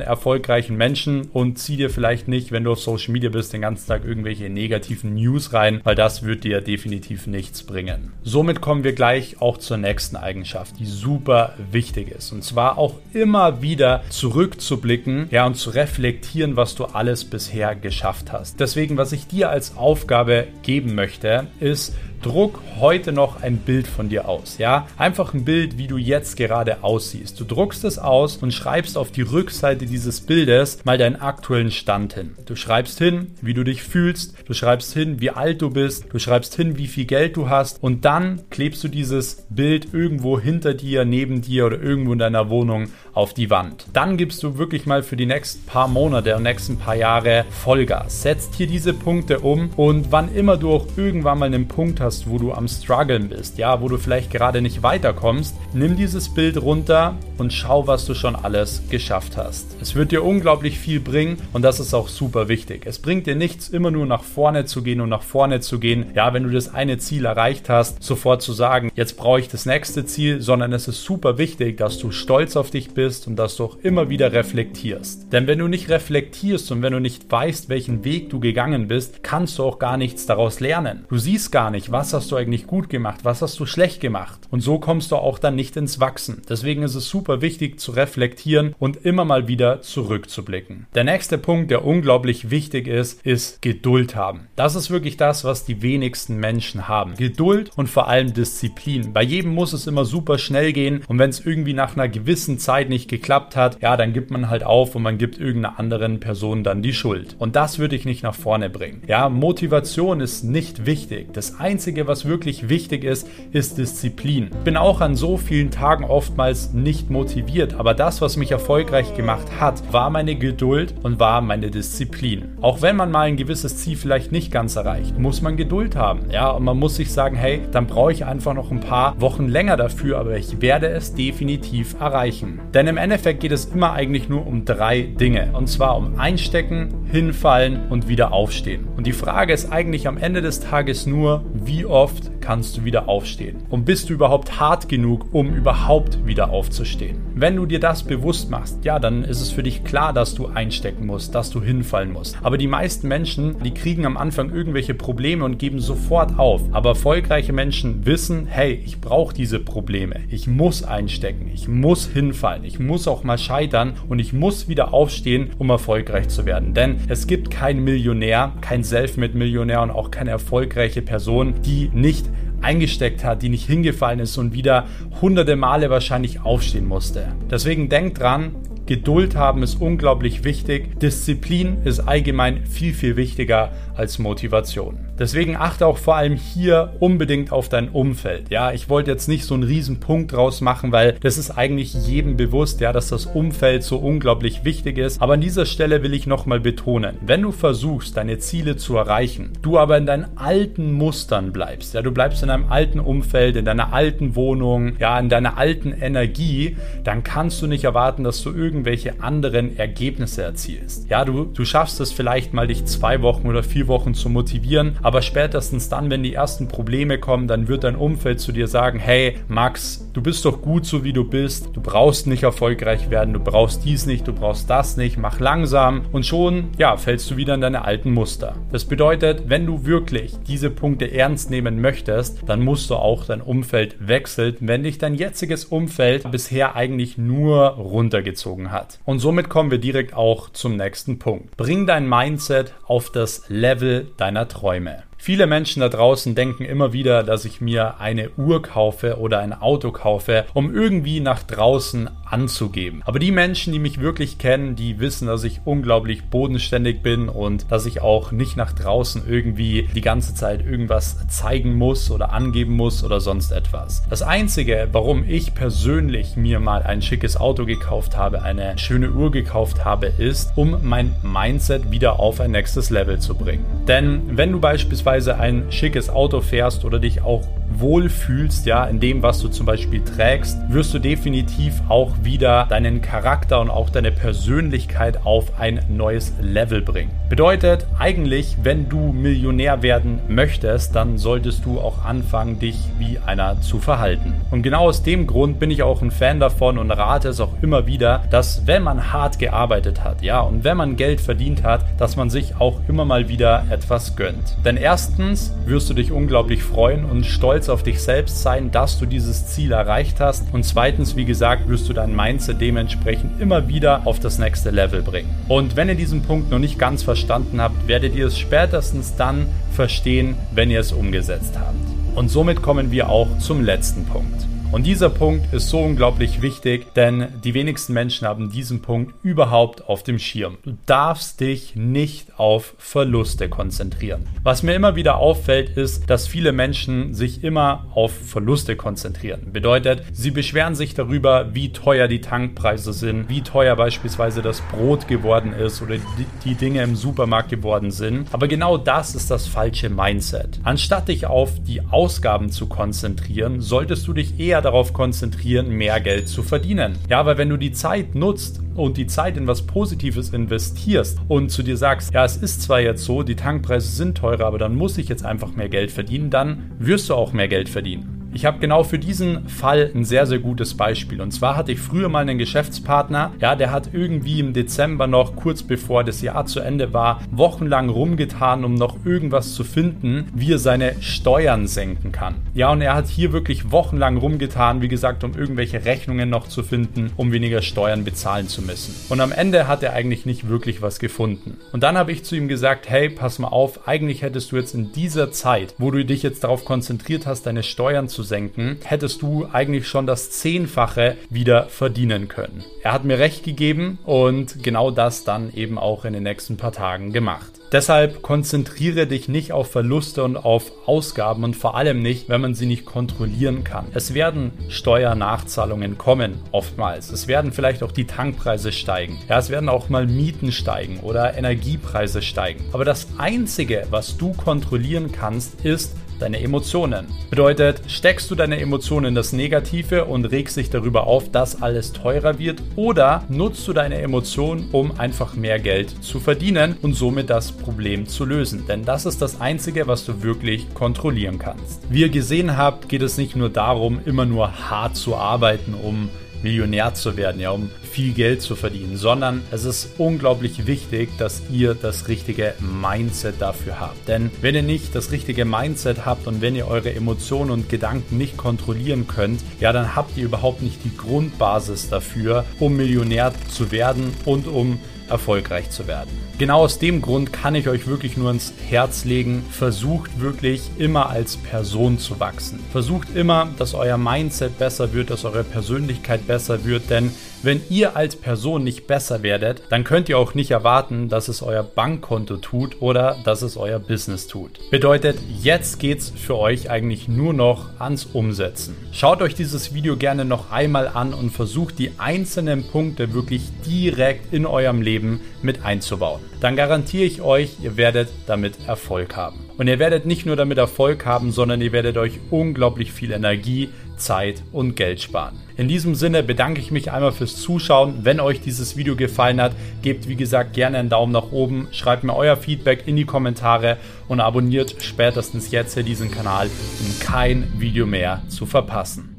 erfolgreichen 0.00 0.76
Menschen 0.76 1.28
und 1.32 1.58
zieh 1.58 1.76
dir 1.76 1.88
vielleicht 1.88 2.26
nicht, 2.26 2.50
wenn 2.50 2.64
du 2.64 2.72
auf 2.72 2.80
Social 2.80 3.12
Media 3.12 3.30
bist, 3.30 3.52
den 3.52 3.60
ganzen 3.60 3.86
Tag 3.86 4.04
irgendwelche 4.04 4.50
negativen 4.50 5.14
News 5.14 5.52
rein, 5.52 5.80
weil 5.84 5.94
das 5.94 6.24
wird 6.24 6.42
dir 6.42 6.60
definitiv 6.60 7.28
nichts 7.28 7.62
bringen. 7.62 8.12
Somit 8.24 8.60
kommen 8.60 8.82
wir 8.82 8.92
gleich 8.92 9.40
auch 9.40 9.58
zur 9.58 9.76
nächsten 9.76 10.16
Eigenschaft, 10.16 10.80
die 10.80 10.86
super 10.86 11.54
wichtig 11.70 12.10
ist. 12.10 12.32
Und 12.32 12.42
zwar 12.42 12.76
auch 12.76 12.96
immer 13.12 13.62
wieder 13.62 14.02
zurückzublicken, 14.08 15.28
ja, 15.30 15.46
und 15.46 15.54
zu 15.54 15.70
reflektieren, 15.70 16.56
was 16.56 16.74
du 16.74 16.84
alles 16.86 17.24
bisher 17.24 17.76
geschafft 17.76 18.32
hast. 18.32 18.58
Deswegen, 18.58 18.96
was 18.96 19.12
ich 19.12 19.28
dir 19.28 19.50
als 19.50 19.76
Aufgabe 19.76 20.48
geben 20.62 20.96
möchte, 20.96 21.46
ist, 21.60 21.94
druck 22.22 22.60
heute 22.78 23.12
noch 23.12 23.42
ein 23.42 23.58
Bild 23.58 23.86
von 23.86 24.08
dir 24.08 24.28
aus, 24.28 24.58
ja? 24.58 24.86
Einfach 24.96 25.34
ein 25.34 25.44
Bild, 25.44 25.78
wie 25.78 25.86
du 25.86 25.96
jetzt 25.96 26.36
gerade 26.36 26.82
aussiehst. 26.82 27.38
Du 27.38 27.44
druckst 27.44 27.84
es 27.84 27.98
aus 27.98 28.36
und 28.38 28.52
schreibst 28.52 28.96
auf 28.96 29.10
die 29.10 29.22
Rückseite 29.22 29.86
dieses 29.86 30.20
Bildes 30.20 30.84
mal 30.84 30.98
deinen 30.98 31.16
aktuellen 31.16 31.70
Stand 31.70 32.14
hin. 32.14 32.36
Du 32.46 32.56
schreibst 32.56 32.98
hin, 32.98 33.32
wie 33.40 33.54
du 33.54 33.64
dich 33.64 33.82
fühlst, 33.82 34.34
du 34.46 34.54
schreibst 34.54 34.92
hin, 34.92 35.20
wie 35.20 35.30
alt 35.30 35.62
du 35.62 35.70
bist, 35.70 36.06
du 36.12 36.18
schreibst 36.18 36.54
hin, 36.54 36.78
wie 36.78 36.86
viel 36.86 37.04
Geld 37.04 37.36
du 37.36 37.48
hast 37.48 37.82
und 37.82 38.04
dann 38.04 38.42
klebst 38.50 38.82
du 38.84 38.88
dieses 38.88 39.46
Bild 39.48 39.92
irgendwo 39.92 40.38
hinter 40.38 40.74
dir, 40.74 41.04
neben 41.04 41.42
dir 41.42 41.66
oder 41.66 41.80
irgendwo 41.80 42.12
in 42.12 42.18
deiner 42.18 42.48
Wohnung 42.48 42.88
auf 43.18 43.34
die 43.34 43.50
Wand. 43.50 43.84
Dann 43.92 44.16
gibst 44.16 44.44
du 44.44 44.58
wirklich 44.58 44.86
mal 44.86 45.02
für 45.02 45.16
die 45.16 45.26
nächsten 45.26 45.66
paar 45.66 45.88
Monate 45.88 46.36
und 46.36 46.44
nächsten 46.44 46.78
paar 46.78 46.94
Jahre 46.94 47.44
Vollgas. 47.50 48.22
Setzt 48.22 48.54
hier 48.54 48.68
diese 48.68 48.94
Punkte 48.94 49.40
um 49.40 49.70
und 49.76 50.12
wann 50.12 50.32
immer 50.32 50.56
du 50.56 50.70
auch 50.70 50.86
irgendwann 50.96 51.40
mal 51.40 51.46
einen 51.46 51.66
Punkt 51.66 52.00
hast, 52.00 52.30
wo 52.30 52.38
du 52.38 52.52
am 52.52 52.68
struggeln 52.68 53.28
bist, 53.28 53.58
ja, 53.58 53.80
wo 53.80 53.88
du 53.88 53.98
vielleicht 53.98 54.30
gerade 54.30 54.62
nicht 54.62 54.84
weiterkommst, 54.84 55.56
nimm 55.74 55.96
dieses 55.96 56.28
Bild 56.32 56.62
runter 56.62 57.16
und 57.38 57.52
schau, 57.52 57.88
was 57.88 58.06
du 58.06 58.14
schon 58.14 58.36
alles 58.36 58.82
geschafft 58.88 59.36
hast. 59.36 59.66
Es 59.80 59.96
wird 59.96 60.12
dir 60.12 60.22
unglaublich 60.22 60.78
viel 60.78 61.00
bringen 61.00 61.38
und 61.52 61.62
das 61.62 61.80
ist 61.80 61.94
auch 61.94 62.06
super 62.06 62.46
wichtig. 62.46 62.82
Es 62.86 63.00
bringt 63.00 63.26
dir 63.26 63.34
nichts, 63.34 63.68
immer 63.68 63.90
nur 63.90 64.06
nach 64.06 64.22
vorne 64.22 64.64
zu 64.64 64.84
gehen 64.84 65.00
und 65.00 65.08
nach 65.08 65.22
vorne 65.22 65.58
zu 65.58 65.80
gehen. 65.80 66.06
Ja, 66.14 66.32
wenn 66.34 66.44
du 66.44 66.50
das 66.50 66.72
eine 66.72 66.98
Ziel 66.98 67.24
erreicht 67.24 67.68
hast, 67.68 68.00
sofort 68.00 68.42
zu 68.42 68.52
sagen, 68.52 68.92
jetzt 68.94 69.16
brauche 69.16 69.40
ich 69.40 69.48
das 69.48 69.66
nächste 69.66 70.04
Ziel, 70.06 70.40
sondern 70.40 70.72
es 70.72 70.86
ist 70.86 71.02
super 71.02 71.36
wichtig, 71.36 71.78
dass 71.78 71.98
du 71.98 72.12
stolz 72.12 72.54
auf 72.54 72.70
dich 72.70 72.90
bist 72.90 73.07
bist 73.08 73.26
und 73.26 73.36
dass 73.36 73.56
du 73.56 73.64
auch 73.64 73.78
immer 73.82 74.10
wieder 74.10 74.32
reflektierst. 74.34 75.32
Denn 75.32 75.46
wenn 75.46 75.60
du 75.60 75.66
nicht 75.66 75.88
reflektierst 75.88 76.70
und 76.70 76.82
wenn 76.82 76.92
du 76.92 77.00
nicht 77.00 77.32
weißt, 77.32 77.70
welchen 77.70 78.04
Weg 78.04 78.28
du 78.28 78.38
gegangen 78.38 78.86
bist, 78.86 79.22
kannst 79.22 79.58
du 79.58 79.64
auch 79.64 79.78
gar 79.78 79.96
nichts 79.96 80.26
daraus 80.26 80.60
lernen. 80.60 81.06
Du 81.08 81.16
siehst 81.16 81.50
gar 81.50 81.70
nicht, 81.70 81.90
was 81.90 82.12
hast 82.12 82.30
du 82.30 82.36
eigentlich 82.36 82.66
gut 82.66 82.90
gemacht, 82.90 83.20
was 83.22 83.40
hast 83.40 83.58
du 83.58 83.64
schlecht 83.64 84.02
gemacht. 84.02 84.40
Und 84.50 84.60
so 84.60 84.78
kommst 84.78 85.10
du 85.10 85.16
auch 85.16 85.38
dann 85.38 85.56
nicht 85.56 85.74
ins 85.78 86.00
Wachsen. 86.00 86.42
Deswegen 86.50 86.82
ist 86.82 86.96
es 86.96 87.08
super 87.08 87.40
wichtig 87.40 87.80
zu 87.80 87.92
reflektieren 87.92 88.74
und 88.78 88.98
immer 89.06 89.24
mal 89.24 89.48
wieder 89.48 89.80
zurückzublicken. 89.80 90.86
Der 90.94 91.04
nächste 91.04 91.38
Punkt, 91.38 91.70
der 91.70 91.86
unglaublich 91.86 92.50
wichtig 92.50 92.88
ist, 92.88 93.24
ist 93.24 93.62
Geduld 93.62 94.16
haben. 94.16 94.48
Das 94.54 94.74
ist 94.74 94.90
wirklich 94.90 95.16
das, 95.16 95.44
was 95.44 95.64
die 95.64 95.80
wenigsten 95.80 96.36
Menschen 96.36 96.88
haben. 96.88 97.14
Geduld 97.14 97.70
und 97.74 97.88
vor 97.88 98.08
allem 98.08 98.34
Disziplin. 98.34 99.14
Bei 99.14 99.22
jedem 99.22 99.54
muss 99.54 99.72
es 99.72 99.86
immer 99.86 100.04
super 100.04 100.36
schnell 100.36 100.74
gehen 100.74 101.02
und 101.08 101.18
wenn 101.18 101.30
es 101.30 101.40
irgendwie 101.40 101.72
nach 101.72 101.96
einer 101.96 102.08
gewissen 102.08 102.58
Zeit 102.58 102.90
nicht 102.90 102.97
nicht 102.98 103.08
geklappt 103.08 103.54
hat, 103.54 103.80
ja, 103.80 103.96
dann 103.96 104.12
gibt 104.12 104.32
man 104.32 104.50
halt 104.50 104.64
auf 104.64 104.96
und 104.96 105.02
man 105.02 105.18
gibt 105.18 105.38
irgendeiner 105.38 105.78
anderen 105.78 106.18
Person 106.18 106.64
dann 106.64 106.82
die 106.82 106.92
Schuld. 106.92 107.36
Und 107.38 107.54
das 107.54 107.78
würde 107.78 107.94
ich 107.94 108.04
nicht 108.04 108.24
nach 108.24 108.34
vorne 108.34 108.68
bringen. 108.70 109.02
Ja, 109.06 109.28
Motivation 109.28 110.20
ist 110.20 110.42
nicht 110.42 110.84
wichtig. 110.84 111.32
Das 111.32 111.60
Einzige, 111.60 112.08
was 112.08 112.24
wirklich 112.24 112.68
wichtig 112.68 113.04
ist, 113.04 113.28
ist 113.52 113.78
Disziplin. 113.78 114.50
Ich 114.50 114.64
bin 114.64 114.76
auch 114.76 115.00
an 115.00 115.14
so 115.14 115.36
vielen 115.36 115.70
Tagen 115.70 116.02
oftmals 116.02 116.72
nicht 116.72 117.08
motiviert, 117.08 117.74
aber 117.74 117.94
das, 117.94 118.20
was 118.20 118.36
mich 118.36 118.50
erfolgreich 118.50 119.14
gemacht 119.14 119.46
hat, 119.60 119.92
war 119.92 120.10
meine 120.10 120.34
Geduld 120.34 120.94
und 121.04 121.20
war 121.20 121.40
meine 121.40 121.70
Disziplin. 121.70 122.48
Auch 122.60 122.82
wenn 122.82 122.96
man 122.96 123.12
mal 123.12 123.28
ein 123.28 123.36
gewisses 123.36 123.76
Ziel 123.76 123.96
vielleicht 123.96 124.32
nicht 124.32 124.50
ganz 124.50 124.74
erreicht, 124.74 125.16
muss 125.16 125.40
man 125.40 125.56
Geduld 125.56 125.94
haben. 125.94 126.22
Ja, 126.32 126.50
und 126.50 126.64
man 126.64 126.76
muss 126.76 126.96
sich 126.96 127.12
sagen, 127.12 127.36
hey, 127.36 127.60
dann 127.70 127.86
brauche 127.86 128.10
ich 128.10 128.24
einfach 128.24 128.54
noch 128.54 128.72
ein 128.72 128.80
paar 128.80 129.20
Wochen 129.20 129.46
länger 129.46 129.76
dafür, 129.76 130.18
aber 130.18 130.36
ich 130.36 130.60
werde 130.60 130.88
es 130.88 131.14
definitiv 131.14 131.94
erreichen. 132.00 132.58
Denn 132.78 132.86
im 132.86 132.96
Endeffekt 132.96 133.40
geht 133.40 133.50
es 133.50 133.64
immer 133.64 133.92
eigentlich 133.92 134.28
nur 134.28 134.46
um 134.46 134.64
drei 134.64 135.02
Dinge. 135.02 135.50
Und 135.52 135.68
zwar 135.68 135.96
um 135.96 136.16
Einstecken, 136.20 137.08
Hinfallen 137.10 137.88
und 137.90 138.06
wieder 138.06 138.32
aufstehen. 138.32 138.86
Und 138.96 139.04
die 139.04 139.12
Frage 139.12 139.52
ist 139.52 139.72
eigentlich 139.72 140.06
am 140.06 140.16
Ende 140.16 140.42
des 140.42 140.60
Tages 140.60 141.04
nur, 141.04 141.44
wie 141.54 141.84
oft 141.84 142.37
kannst 142.48 142.78
du 142.78 142.84
wieder 142.86 143.10
aufstehen? 143.10 143.56
Und 143.68 143.84
bist 143.84 144.08
du 144.08 144.14
überhaupt 144.14 144.58
hart 144.58 144.88
genug, 144.88 145.34
um 145.34 145.54
überhaupt 145.54 146.26
wieder 146.26 146.48
aufzustehen? 146.48 147.18
Wenn 147.34 147.56
du 147.56 147.66
dir 147.66 147.78
das 147.78 148.04
bewusst 148.04 148.48
machst, 148.48 148.86
ja, 148.86 148.98
dann 148.98 149.22
ist 149.22 149.42
es 149.42 149.50
für 149.50 149.62
dich 149.62 149.84
klar, 149.84 150.14
dass 150.14 150.34
du 150.34 150.46
einstecken 150.46 151.04
musst, 151.04 151.34
dass 151.34 151.50
du 151.50 151.62
hinfallen 151.62 152.10
musst. 152.10 152.38
Aber 152.42 152.56
die 152.56 152.66
meisten 152.66 153.06
Menschen, 153.06 153.62
die 153.62 153.74
kriegen 153.74 154.06
am 154.06 154.16
Anfang 154.16 154.50
irgendwelche 154.50 154.94
Probleme 154.94 155.44
und 155.44 155.58
geben 155.58 155.78
sofort 155.78 156.38
auf. 156.38 156.62
Aber 156.72 156.88
erfolgreiche 156.88 157.52
Menschen 157.52 158.06
wissen, 158.06 158.46
hey, 158.46 158.80
ich 158.82 158.98
brauche 158.98 159.34
diese 159.34 159.58
Probleme. 159.58 160.20
Ich 160.30 160.46
muss 160.46 160.82
einstecken. 160.82 161.50
Ich 161.52 161.68
muss 161.68 162.06
hinfallen. 162.06 162.64
Ich 162.64 162.78
muss 162.78 163.06
auch 163.08 163.24
mal 163.24 163.36
scheitern 163.36 163.92
und 164.08 164.20
ich 164.20 164.32
muss 164.32 164.68
wieder 164.68 164.94
aufstehen, 164.94 165.50
um 165.58 165.68
erfolgreich 165.68 166.28
zu 166.28 166.46
werden. 166.46 166.72
Denn 166.72 166.96
es 167.08 167.26
gibt 167.26 167.50
keinen 167.50 167.84
Millionär, 167.84 168.54
kein 168.62 168.84
Selfmade-Millionär 168.84 169.82
und 169.82 169.90
auch 169.90 170.10
keine 170.10 170.30
erfolgreiche 170.30 171.02
Person, 171.02 171.52
die 171.62 171.90
nicht 171.92 172.24
eingesteckt 172.68 173.24
hat, 173.24 173.42
die 173.42 173.48
nicht 173.48 173.66
hingefallen 173.66 174.20
ist 174.20 174.36
und 174.36 174.52
wieder 174.52 174.84
hunderte 175.22 175.56
Male 175.56 175.88
wahrscheinlich 175.88 176.42
aufstehen 176.42 176.86
musste. 176.86 177.28
Deswegen 177.50 177.88
denkt 177.88 178.20
dran, 178.20 178.56
Geduld 178.84 179.36
haben 179.36 179.62
ist 179.62 179.80
unglaublich 179.80 180.44
wichtig. 180.44 181.00
Disziplin 181.00 181.78
ist 181.84 182.00
allgemein 182.00 182.66
viel, 182.66 182.92
viel 182.92 183.16
wichtiger 183.16 183.72
als 183.94 184.18
Motivation. 184.18 185.07
Deswegen 185.18 185.56
achte 185.56 185.86
auch 185.86 185.98
vor 185.98 186.16
allem 186.16 186.36
hier 186.36 186.94
unbedingt 187.00 187.52
auf 187.52 187.68
dein 187.68 187.88
Umfeld. 187.88 188.50
Ja, 188.50 188.72
ich 188.72 188.88
wollte 188.88 189.10
jetzt 189.10 189.28
nicht 189.28 189.44
so 189.44 189.54
einen 189.54 189.64
riesen 189.64 190.00
Punkt 190.00 190.32
draus 190.32 190.60
machen, 190.60 190.92
weil 190.92 191.14
das 191.20 191.38
ist 191.38 191.50
eigentlich 191.50 191.94
jedem 191.94 192.36
bewusst, 192.36 192.80
ja, 192.80 192.92
dass 192.92 193.08
das 193.08 193.26
Umfeld 193.26 193.82
so 193.82 193.96
unglaublich 193.96 194.64
wichtig 194.64 194.98
ist. 194.98 195.20
Aber 195.20 195.34
an 195.34 195.40
dieser 195.40 195.66
Stelle 195.66 196.02
will 196.02 196.14
ich 196.14 196.26
nochmal 196.26 196.60
betonen, 196.60 197.16
wenn 197.20 197.42
du 197.42 197.52
versuchst, 197.52 198.16
deine 198.16 198.38
Ziele 198.38 198.76
zu 198.76 198.96
erreichen, 198.96 199.52
du 199.62 199.78
aber 199.78 199.98
in 199.98 200.06
deinen 200.06 200.36
alten 200.36 200.92
Mustern 200.92 201.52
bleibst, 201.52 201.94
ja, 201.94 202.02
du 202.02 202.12
bleibst 202.12 202.42
in 202.42 202.48
deinem 202.48 202.70
alten 202.70 203.00
Umfeld, 203.00 203.56
in 203.56 203.64
deiner 203.64 203.92
alten 203.92 204.36
Wohnung, 204.36 204.92
ja, 204.98 205.18
in 205.18 205.28
deiner 205.28 205.58
alten 205.58 205.92
Energie, 205.92 206.76
dann 207.04 207.24
kannst 207.24 207.60
du 207.62 207.66
nicht 207.66 207.84
erwarten, 207.84 208.24
dass 208.24 208.42
du 208.42 208.52
irgendwelche 208.52 209.20
anderen 209.20 209.76
Ergebnisse 209.76 210.42
erzielst. 210.42 211.08
Ja, 211.10 211.24
du, 211.24 211.44
du 211.44 211.64
schaffst 211.64 212.00
es 212.00 212.12
vielleicht 212.12 212.54
mal, 212.54 212.66
dich 212.66 212.84
zwei 212.84 213.22
Wochen 213.22 213.48
oder 213.48 213.62
vier 213.62 213.88
Wochen 213.88 214.14
zu 214.14 214.28
motivieren, 214.28 214.96
aber 215.08 215.22
spätestens 215.22 215.88
dann, 215.88 216.10
wenn 216.10 216.22
die 216.22 216.34
ersten 216.34 216.68
Probleme 216.68 217.16
kommen, 217.16 217.48
dann 217.48 217.66
wird 217.66 217.84
dein 217.84 217.96
Umfeld 217.96 218.40
zu 218.40 218.52
dir 218.52 218.68
sagen, 218.68 218.98
hey 218.98 219.38
Max, 219.48 220.06
du 220.12 220.20
bist 220.20 220.44
doch 220.44 220.60
gut 220.60 220.84
so 220.84 221.02
wie 221.02 221.14
du 221.14 221.24
bist, 221.24 221.70
du 221.72 221.80
brauchst 221.80 222.26
nicht 222.26 222.42
erfolgreich 222.42 223.08
werden, 223.08 223.32
du 223.32 223.40
brauchst 223.40 223.86
dies 223.86 224.04
nicht, 224.04 224.28
du 224.28 224.34
brauchst 224.34 224.68
das 224.68 224.98
nicht, 224.98 225.16
mach 225.16 225.40
langsam 225.40 226.02
und 226.12 226.26
schon, 226.26 226.72
ja, 226.76 226.98
fällst 226.98 227.30
du 227.30 227.38
wieder 227.38 227.54
in 227.54 227.62
deine 227.62 227.86
alten 227.86 228.12
Muster. 228.12 228.56
Das 228.70 228.84
bedeutet, 228.84 229.44
wenn 229.48 229.64
du 229.64 229.86
wirklich 229.86 230.34
diese 230.46 230.68
Punkte 230.68 231.10
ernst 231.10 231.50
nehmen 231.50 231.80
möchtest, 231.80 232.46
dann 232.46 232.60
musst 232.60 232.90
du 232.90 232.96
auch 232.96 233.24
dein 233.24 233.40
Umfeld 233.40 233.96
wechseln, 234.06 234.56
wenn 234.60 234.82
dich 234.82 234.98
dein 234.98 235.14
jetziges 235.14 235.64
Umfeld 235.64 236.30
bisher 236.30 236.76
eigentlich 236.76 237.16
nur 237.16 237.68
runtergezogen 237.68 238.72
hat. 238.72 239.00
Und 239.06 239.20
somit 239.20 239.48
kommen 239.48 239.70
wir 239.70 239.78
direkt 239.78 240.12
auch 240.12 240.50
zum 240.50 240.76
nächsten 240.76 241.18
Punkt. 241.18 241.56
Bring 241.56 241.86
dein 241.86 242.06
Mindset 242.06 242.74
auf 242.88 243.10
das 243.10 243.44
Level 243.48 244.08
deiner 244.16 244.48
Träume. 244.48 245.04
Viele 245.20 245.48
Menschen 245.48 245.80
da 245.80 245.88
draußen 245.88 246.36
denken 246.36 246.64
immer 246.64 246.92
wieder, 246.92 247.24
dass 247.24 247.44
ich 247.44 247.60
mir 247.60 247.98
eine 247.98 248.30
Uhr 248.36 248.62
kaufe 248.62 249.18
oder 249.18 249.40
ein 249.40 249.52
Auto 249.52 249.90
kaufe, 249.90 250.46
um 250.54 250.72
irgendwie 250.72 251.18
nach 251.18 251.42
draußen 251.42 252.08
anzugeben. 252.24 253.02
Aber 253.04 253.18
die 253.18 253.32
Menschen, 253.32 253.72
die 253.72 253.80
mich 253.80 254.00
wirklich 254.00 254.38
kennen, 254.38 254.76
die 254.76 255.00
wissen, 255.00 255.26
dass 255.26 255.42
ich 255.42 255.60
unglaublich 255.64 256.24
bodenständig 256.26 257.02
bin 257.02 257.28
und 257.28 257.70
dass 257.70 257.84
ich 257.84 258.00
auch 258.00 258.30
nicht 258.30 258.56
nach 258.56 258.72
draußen 258.72 259.22
irgendwie 259.28 259.88
die 259.94 260.02
ganze 260.02 260.34
Zeit 260.34 260.64
irgendwas 260.64 261.26
zeigen 261.26 261.76
muss 261.76 262.10
oder 262.10 262.32
angeben 262.32 262.74
muss 262.74 263.02
oder 263.02 263.20
sonst 263.20 263.50
etwas. 263.50 264.04
Das 264.08 264.22
Einzige, 264.22 264.88
warum 264.92 265.24
ich 265.28 265.52
persönlich 265.52 266.36
mir 266.36 266.60
mal 266.60 266.84
ein 266.84 267.02
schickes 267.02 267.36
Auto 267.36 267.64
gekauft 267.66 268.16
habe, 268.16 268.42
eine 268.42 268.78
schöne 268.78 269.10
Uhr 269.10 269.32
gekauft 269.32 269.84
habe, 269.84 270.06
ist, 270.06 270.52
um 270.54 270.78
mein 270.82 271.16
Mindset 271.24 271.90
wieder 271.90 272.20
auf 272.20 272.40
ein 272.40 272.52
nächstes 272.52 272.90
Level 272.90 273.18
zu 273.18 273.34
bringen. 273.34 273.64
Denn 273.88 274.36
wenn 274.36 274.52
du 274.52 274.60
beispielsweise 274.60 275.07
beispielsweise 275.08 275.40
ein 275.40 275.72
schickes 275.72 276.10
Auto 276.10 276.42
fährst 276.42 276.84
oder 276.84 276.98
dich 276.98 277.22
auch 277.22 277.42
wohlfühlst, 277.70 278.66
ja, 278.66 278.84
in 278.84 279.00
dem, 279.00 279.22
was 279.22 279.40
du 279.40 279.48
zum 279.48 279.66
Beispiel 279.66 280.02
trägst, 280.02 280.58
wirst 280.68 280.92
du 280.94 280.98
definitiv 280.98 281.74
auch 281.88 282.12
wieder 282.22 282.66
deinen 282.68 283.02
Charakter 283.02 283.60
und 283.60 283.70
auch 283.70 283.90
deine 283.90 284.10
Persönlichkeit 284.10 285.24
auf 285.24 285.58
ein 285.58 285.80
neues 285.88 286.32
Level 286.40 286.82
bringen. 286.82 287.10
Bedeutet 287.28 287.86
eigentlich, 287.98 288.56
wenn 288.62 288.88
du 288.88 289.12
Millionär 289.12 289.82
werden 289.82 290.20
möchtest, 290.28 290.94
dann 290.94 291.18
solltest 291.18 291.64
du 291.66 291.78
auch 291.78 292.04
anfangen, 292.04 292.58
dich 292.58 292.78
wie 292.98 293.18
einer 293.18 293.60
zu 293.60 293.78
verhalten. 293.78 294.32
Und 294.50 294.62
genau 294.62 294.88
aus 294.88 295.02
dem 295.02 295.26
Grund 295.26 295.58
bin 295.60 295.70
ich 295.70 295.82
auch 295.82 296.00
ein 296.00 296.10
Fan 296.10 296.40
davon 296.40 296.78
und 296.78 296.90
rate 296.90 297.28
es 297.28 297.40
auch 297.40 297.52
immer 297.60 297.86
wieder, 297.86 298.22
dass 298.30 298.66
wenn 298.66 298.82
man 298.82 299.12
hart 299.12 299.38
gearbeitet 299.38 300.02
hat, 300.04 300.22
ja, 300.22 300.40
und 300.40 300.64
wenn 300.64 300.76
man 300.76 300.96
Geld 300.96 301.20
verdient 301.20 301.62
hat, 301.64 301.84
dass 301.98 302.16
man 302.16 302.30
sich 302.30 302.58
auch 302.58 302.80
immer 302.88 303.04
mal 303.04 303.28
wieder 303.28 303.64
etwas 303.70 304.16
gönnt. 304.16 304.56
Denn 304.64 304.76
erstens 304.98 305.52
wirst 305.64 305.88
du 305.88 305.94
dich 305.94 306.10
unglaublich 306.10 306.60
freuen 306.60 307.04
und 307.04 307.24
stolz 307.24 307.68
auf 307.68 307.84
dich 307.84 308.02
selbst 308.02 308.42
sein, 308.42 308.72
dass 308.72 308.98
du 308.98 309.06
dieses 309.06 309.46
Ziel 309.46 309.70
erreicht 309.70 310.18
hast. 310.18 310.52
Und 310.52 310.64
zweitens, 310.64 311.14
wie 311.14 311.24
gesagt, 311.24 311.68
wirst 311.68 311.88
du 311.88 311.92
dein 311.92 312.16
Mindset 312.16 312.60
dementsprechend 312.60 313.40
immer 313.40 313.68
wieder 313.68 314.08
auf 314.08 314.18
das 314.18 314.40
nächste 314.40 314.70
Level 314.70 315.02
bringen. 315.02 315.30
Und 315.46 315.76
wenn 315.76 315.88
ihr 315.88 315.94
diesen 315.94 316.22
Punkt 316.22 316.50
noch 316.50 316.58
nicht 316.58 316.80
ganz 316.80 317.04
verstanden 317.04 317.60
habt, 317.60 317.86
werdet 317.86 318.16
ihr 318.16 318.26
es 318.26 318.36
spätestens 318.36 319.14
dann 319.14 319.46
verstehen, 319.70 320.34
wenn 320.50 320.68
ihr 320.68 320.80
es 320.80 320.90
umgesetzt 320.90 321.54
habt. 321.56 321.76
Und 322.16 322.28
somit 322.28 322.60
kommen 322.60 322.90
wir 322.90 323.08
auch 323.08 323.38
zum 323.38 323.64
letzten 323.64 324.04
Punkt. 324.04 324.48
Und 324.70 324.86
dieser 324.86 325.08
Punkt 325.08 325.54
ist 325.54 325.70
so 325.70 325.78
unglaublich 325.78 326.42
wichtig, 326.42 326.92
denn 326.92 327.28
die 327.42 327.54
wenigsten 327.54 327.94
Menschen 327.94 328.28
haben 328.28 328.50
diesen 328.50 328.82
Punkt 328.82 329.14
überhaupt 329.22 329.88
auf 329.88 330.02
dem 330.02 330.18
Schirm. 330.18 330.58
Du 330.62 330.76
darfst 330.84 331.40
dich 331.40 331.74
nicht 331.74 332.38
auf 332.38 332.74
Verluste 332.76 333.48
konzentrieren. 333.48 334.26
Was 334.42 334.62
mir 334.62 334.74
immer 334.74 334.94
wieder 334.94 335.16
auffällt, 335.16 335.70
ist, 335.70 336.10
dass 336.10 336.28
viele 336.28 336.52
Menschen 336.52 337.14
sich 337.14 337.42
immer 337.42 337.86
auf 337.94 338.12
Verluste 338.12 338.76
konzentrieren. 338.76 339.54
Bedeutet, 339.54 340.02
sie 340.12 340.30
beschweren 340.30 340.74
sich 340.74 340.92
darüber, 340.92 341.54
wie 341.54 341.72
teuer 341.72 342.06
die 342.06 342.20
Tankpreise 342.20 342.92
sind, 342.92 343.30
wie 343.30 343.40
teuer 343.40 343.74
beispielsweise 343.74 344.42
das 344.42 344.60
Brot 344.60 345.08
geworden 345.08 345.54
ist 345.54 345.80
oder 345.80 345.96
die, 346.44 346.54
Dinge 346.58 346.82
im 346.82 346.96
Supermarkt 346.96 347.50
geworden 347.50 347.90
sind. 347.90 348.28
Aber 348.32 348.48
genau 348.48 348.76
das 348.76 349.14
ist 349.14 349.30
das 349.30 349.46
falsche 349.46 349.88
Mindset. 349.88 350.58
Anstatt 350.64 351.08
dich 351.08 351.26
auf 351.26 351.52
die 351.62 351.80
Ausgaben 351.82 352.50
zu 352.50 352.66
konzentrieren, 352.66 353.60
solltest 353.60 354.06
du 354.08 354.12
dich 354.12 354.38
eher 354.40 354.57
eher 354.58 354.62
darauf 354.62 354.92
konzentrieren, 354.92 355.68
mehr 355.68 356.00
Geld 356.00 356.28
zu 356.28 356.42
verdienen. 356.42 356.98
Ja, 357.08 357.24
weil 357.24 357.38
wenn 357.38 357.48
du 357.48 357.56
die 357.56 357.70
Zeit 357.70 358.16
nutzt 358.16 358.60
und 358.74 358.96
die 358.96 359.06
Zeit 359.06 359.36
in 359.36 359.46
was 359.46 359.62
Positives 359.62 360.30
investierst 360.30 361.18
und 361.28 361.50
zu 361.50 361.62
dir 361.62 361.76
sagst, 361.76 362.12
ja, 362.12 362.24
es 362.24 362.36
ist 362.36 362.62
zwar 362.62 362.80
jetzt 362.80 363.04
so, 363.04 363.22
die 363.22 363.36
Tankpreise 363.36 363.88
sind 363.88 364.18
teurer, 364.18 364.46
aber 364.46 364.58
dann 364.58 364.74
muss 364.74 364.98
ich 364.98 365.08
jetzt 365.08 365.24
einfach 365.24 365.54
mehr 365.54 365.68
Geld 365.68 365.92
verdienen, 365.92 366.30
dann 366.30 366.72
wirst 366.80 367.08
du 367.08 367.14
auch 367.14 367.32
mehr 367.32 367.46
Geld 367.46 367.68
verdienen. 367.68 368.17
Ich 368.30 368.44
habe 368.44 368.58
genau 368.58 368.84
für 368.84 368.98
diesen 368.98 369.48
Fall 369.48 369.90
ein 369.94 370.04
sehr, 370.04 370.26
sehr 370.26 370.38
gutes 370.38 370.74
Beispiel. 370.74 371.22
Und 371.22 371.32
zwar 371.32 371.56
hatte 371.56 371.72
ich 371.72 371.80
früher 371.80 372.10
mal 372.10 372.20
einen 372.20 372.36
Geschäftspartner, 372.36 373.32
ja, 373.40 373.56
der 373.56 373.72
hat 373.72 373.90
irgendwie 373.94 374.40
im 374.40 374.52
Dezember 374.52 375.06
noch, 375.06 375.34
kurz 375.34 375.62
bevor 375.62 376.04
das 376.04 376.20
Jahr 376.20 376.44
zu 376.44 376.60
Ende 376.60 376.92
war, 376.92 377.22
wochenlang 377.30 377.88
rumgetan, 377.88 378.64
um 378.64 378.74
noch 378.74 379.04
irgendwas 379.06 379.54
zu 379.54 379.64
finden, 379.64 380.28
wie 380.34 380.52
er 380.52 380.58
seine 380.58 381.00
Steuern 381.00 381.66
senken 381.66 382.12
kann. 382.12 382.34
Ja, 382.52 382.70
und 382.70 382.82
er 382.82 382.94
hat 382.94 383.08
hier 383.08 383.32
wirklich 383.32 383.72
wochenlang 383.72 384.18
rumgetan, 384.18 384.82
wie 384.82 384.88
gesagt, 384.88 385.24
um 385.24 385.34
irgendwelche 385.34 385.86
Rechnungen 385.86 386.28
noch 386.28 386.48
zu 386.48 386.62
finden, 386.62 387.10
um 387.16 387.32
weniger 387.32 387.62
Steuern 387.62 388.04
bezahlen 388.04 388.48
zu 388.48 388.60
müssen. 388.60 388.94
Und 389.08 389.20
am 389.20 389.32
Ende 389.32 389.68
hat 389.68 389.82
er 389.82 389.94
eigentlich 389.94 390.26
nicht 390.26 390.48
wirklich 390.48 390.82
was 390.82 390.98
gefunden. 390.98 391.56
Und 391.72 391.82
dann 391.82 391.96
habe 391.96 392.12
ich 392.12 392.24
zu 392.24 392.36
ihm 392.36 392.48
gesagt, 392.48 392.90
hey, 392.90 393.08
pass 393.08 393.38
mal 393.38 393.48
auf, 393.48 393.88
eigentlich 393.88 394.20
hättest 394.20 394.52
du 394.52 394.56
jetzt 394.56 394.74
in 394.74 394.92
dieser 394.92 395.32
Zeit, 395.32 395.74
wo 395.78 395.90
du 395.90 396.04
dich 396.04 396.22
jetzt 396.22 396.44
darauf 396.44 396.66
konzentriert 396.66 397.26
hast, 397.26 397.46
deine 397.46 397.62
Steuern 397.62 398.08
zu 398.08 398.17
senken, 398.22 398.78
hättest 398.84 399.22
du 399.22 399.46
eigentlich 399.52 399.88
schon 399.88 400.06
das 400.06 400.30
Zehnfache 400.30 401.16
wieder 401.30 401.64
verdienen 401.68 402.28
können. 402.28 402.64
Er 402.82 402.92
hat 402.92 403.04
mir 403.04 403.18
recht 403.18 403.44
gegeben 403.44 403.98
und 404.04 404.62
genau 404.62 404.90
das 404.90 405.24
dann 405.24 405.52
eben 405.54 405.78
auch 405.78 406.04
in 406.04 406.12
den 406.12 406.22
nächsten 406.22 406.56
paar 406.56 406.72
Tagen 406.72 407.12
gemacht. 407.12 407.58
Deshalb 407.70 408.22
konzentriere 408.22 409.06
dich 409.06 409.28
nicht 409.28 409.52
auf 409.52 409.70
Verluste 409.70 410.24
und 410.24 410.38
auf 410.38 410.72
Ausgaben 410.86 411.44
und 411.44 411.54
vor 411.54 411.76
allem 411.76 412.00
nicht, 412.00 412.30
wenn 412.30 412.40
man 412.40 412.54
sie 412.54 412.64
nicht 412.64 412.86
kontrollieren 412.86 413.62
kann. 413.62 413.84
Es 413.92 414.14
werden 414.14 414.52
Steuernachzahlungen 414.68 415.98
kommen, 415.98 416.40
oftmals. 416.50 417.10
Es 417.10 417.28
werden 417.28 417.52
vielleicht 417.52 417.82
auch 417.82 417.92
die 417.92 418.06
Tankpreise 418.06 418.72
steigen. 418.72 419.18
Ja, 419.28 419.38
es 419.38 419.50
werden 419.50 419.68
auch 419.68 419.90
mal 419.90 420.06
Mieten 420.06 420.50
steigen 420.50 421.00
oder 421.00 421.36
Energiepreise 421.36 422.22
steigen. 422.22 422.64
Aber 422.72 422.86
das 422.86 423.08
Einzige, 423.18 423.86
was 423.90 424.16
du 424.16 424.32
kontrollieren 424.32 425.12
kannst, 425.12 425.62
ist, 425.62 425.94
deine 426.18 426.40
Emotionen. 426.40 427.06
Bedeutet, 427.30 427.82
steckst 427.86 428.30
du 428.30 428.34
deine 428.34 428.60
Emotionen 428.60 429.06
in 429.06 429.14
das 429.14 429.32
Negative 429.32 430.04
und 430.04 430.26
regst 430.26 430.56
dich 430.56 430.70
darüber 430.70 431.06
auf, 431.06 431.30
dass 431.30 431.62
alles 431.62 431.92
teurer 431.92 432.38
wird 432.38 432.62
oder 432.76 433.24
nutzt 433.28 433.66
du 433.68 433.72
deine 433.72 434.00
Emotionen, 434.00 434.68
um 434.72 434.98
einfach 434.98 435.34
mehr 435.34 435.58
Geld 435.58 436.02
zu 436.02 436.20
verdienen 436.20 436.76
und 436.82 436.94
somit 436.94 437.30
das 437.30 437.52
Problem 437.52 438.06
zu 438.06 438.24
lösen? 438.24 438.66
Denn 438.66 438.84
das 438.84 439.06
ist 439.06 439.22
das 439.22 439.40
Einzige, 439.40 439.86
was 439.86 440.04
du 440.04 440.22
wirklich 440.22 440.72
kontrollieren 440.74 441.38
kannst. 441.38 441.82
Wie 441.90 442.00
ihr 442.00 442.08
gesehen 442.08 442.56
habt, 442.56 442.88
geht 442.88 443.02
es 443.02 443.18
nicht 443.18 443.36
nur 443.36 443.50
darum, 443.50 444.00
immer 444.04 444.24
nur 444.24 444.70
hart 444.70 444.96
zu 444.96 445.16
arbeiten, 445.16 445.74
um 445.74 446.08
Millionär 446.42 446.94
zu 446.94 447.16
werden, 447.16 447.40
ja, 447.40 447.50
um 447.50 447.70
viel 447.88 448.12
Geld 448.12 448.42
zu 448.42 448.56
verdienen, 448.56 448.96
sondern 448.96 449.42
es 449.50 449.64
ist 449.64 449.90
unglaublich 449.98 450.66
wichtig, 450.66 451.10
dass 451.18 451.42
ihr 451.50 451.74
das 451.74 452.08
richtige 452.08 452.54
Mindset 452.60 453.36
dafür 453.40 453.80
habt. 453.80 454.06
Denn 454.08 454.30
wenn 454.40 454.54
ihr 454.54 454.62
nicht 454.62 454.94
das 454.94 455.10
richtige 455.10 455.44
Mindset 455.44 456.04
habt 456.06 456.26
und 456.26 456.40
wenn 456.40 456.54
ihr 456.54 456.68
eure 456.68 456.94
Emotionen 456.94 457.50
und 457.50 457.68
Gedanken 457.68 458.18
nicht 458.18 458.36
kontrollieren 458.36 459.08
könnt, 459.08 459.40
ja, 459.60 459.72
dann 459.72 459.96
habt 459.96 460.16
ihr 460.16 460.24
überhaupt 460.24 460.62
nicht 460.62 460.84
die 460.84 460.96
Grundbasis 460.96 461.88
dafür, 461.88 462.44
um 462.60 462.76
Millionär 462.76 463.32
zu 463.50 463.70
werden 463.70 464.12
und 464.24 464.46
um 464.46 464.78
erfolgreich 465.08 465.70
zu 465.70 465.86
werden. 465.86 466.10
Genau 466.38 466.60
aus 466.60 466.78
dem 466.78 467.02
Grund 467.02 467.32
kann 467.32 467.54
ich 467.54 467.68
euch 467.68 467.86
wirklich 467.86 468.16
nur 468.16 468.30
ins 468.30 468.52
Herz 468.68 469.04
legen, 469.04 469.44
versucht 469.50 470.20
wirklich 470.20 470.62
immer 470.78 471.10
als 471.10 471.36
Person 471.36 471.98
zu 471.98 472.20
wachsen. 472.20 472.60
Versucht 472.70 473.16
immer, 473.16 473.48
dass 473.58 473.74
euer 473.74 473.98
Mindset 473.98 474.58
besser 474.58 474.92
wird, 474.92 475.10
dass 475.10 475.24
eure 475.24 475.44
Persönlichkeit 475.44 476.26
besser 476.26 476.64
wird, 476.64 476.90
denn 476.90 477.10
wenn 477.42 477.60
ihr 477.70 477.96
als 477.96 478.16
Person 478.16 478.64
nicht 478.64 478.86
besser 478.86 479.22
werdet, 479.22 479.62
dann 479.68 479.84
könnt 479.84 480.08
ihr 480.08 480.18
auch 480.18 480.34
nicht 480.34 480.50
erwarten, 480.50 481.08
dass 481.08 481.28
es 481.28 481.42
euer 481.42 481.62
Bankkonto 481.62 482.38
tut 482.38 482.80
oder 482.80 483.16
dass 483.24 483.42
es 483.42 483.56
euer 483.56 483.78
Business 483.78 484.26
tut. 484.26 484.58
Bedeutet, 484.70 485.18
jetzt 485.40 485.78
geht's 485.78 486.10
für 486.10 486.36
euch 486.36 486.70
eigentlich 486.70 487.06
nur 487.06 487.32
noch 487.32 487.78
ans 487.78 488.06
Umsetzen. 488.06 488.76
Schaut 488.92 489.22
euch 489.22 489.34
dieses 489.34 489.72
Video 489.72 489.96
gerne 489.96 490.24
noch 490.24 490.50
einmal 490.50 490.88
an 490.88 491.14
und 491.14 491.30
versucht 491.30 491.78
die 491.78 491.92
einzelnen 491.98 492.64
Punkte 492.64 493.14
wirklich 493.14 493.42
direkt 493.64 494.32
in 494.32 494.44
eurem 494.44 494.82
Leben 494.82 495.20
mit 495.40 495.64
einzubauen. 495.64 496.20
Dann 496.40 496.56
garantiere 496.56 497.04
ich 497.04 497.22
euch, 497.22 497.56
ihr 497.62 497.76
werdet 497.76 498.08
damit 498.26 498.54
Erfolg 498.66 499.16
haben. 499.16 499.48
Und 499.58 499.66
ihr 499.66 499.78
werdet 499.78 500.06
nicht 500.06 500.26
nur 500.26 500.36
damit 500.36 500.58
Erfolg 500.58 501.04
haben, 501.04 501.32
sondern 501.32 501.60
ihr 501.60 501.72
werdet 501.72 501.96
euch 501.96 502.20
unglaublich 502.30 502.92
viel 502.92 503.10
Energie, 503.10 503.70
Zeit 503.98 504.42
und 504.52 504.76
Geld 504.76 505.00
sparen. 505.00 505.38
In 505.56 505.68
diesem 505.68 505.94
Sinne 505.94 506.22
bedanke 506.22 506.60
ich 506.60 506.70
mich 506.70 506.92
einmal 506.92 507.12
fürs 507.12 507.36
Zuschauen. 507.36 508.04
Wenn 508.04 508.20
euch 508.20 508.40
dieses 508.40 508.76
Video 508.76 508.96
gefallen 508.96 509.40
hat, 509.40 509.52
gebt 509.82 510.08
wie 510.08 510.16
gesagt 510.16 510.54
gerne 510.54 510.78
einen 510.78 510.88
Daumen 510.88 511.12
nach 511.12 511.32
oben, 511.32 511.68
schreibt 511.72 512.04
mir 512.04 512.14
euer 512.14 512.36
Feedback 512.36 512.86
in 512.86 512.96
die 512.96 513.04
Kommentare 513.04 513.76
und 514.08 514.20
abonniert 514.20 514.76
spätestens 514.80 515.50
jetzt 515.50 515.74
hier 515.74 515.82
diesen 515.82 516.10
Kanal, 516.10 516.48
um 516.80 516.98
kein 517.00 517.52
Video 517.58 517.86
mehr 517.86 518.22
zu 518.28 518.46
verpassen. 518.46 519.17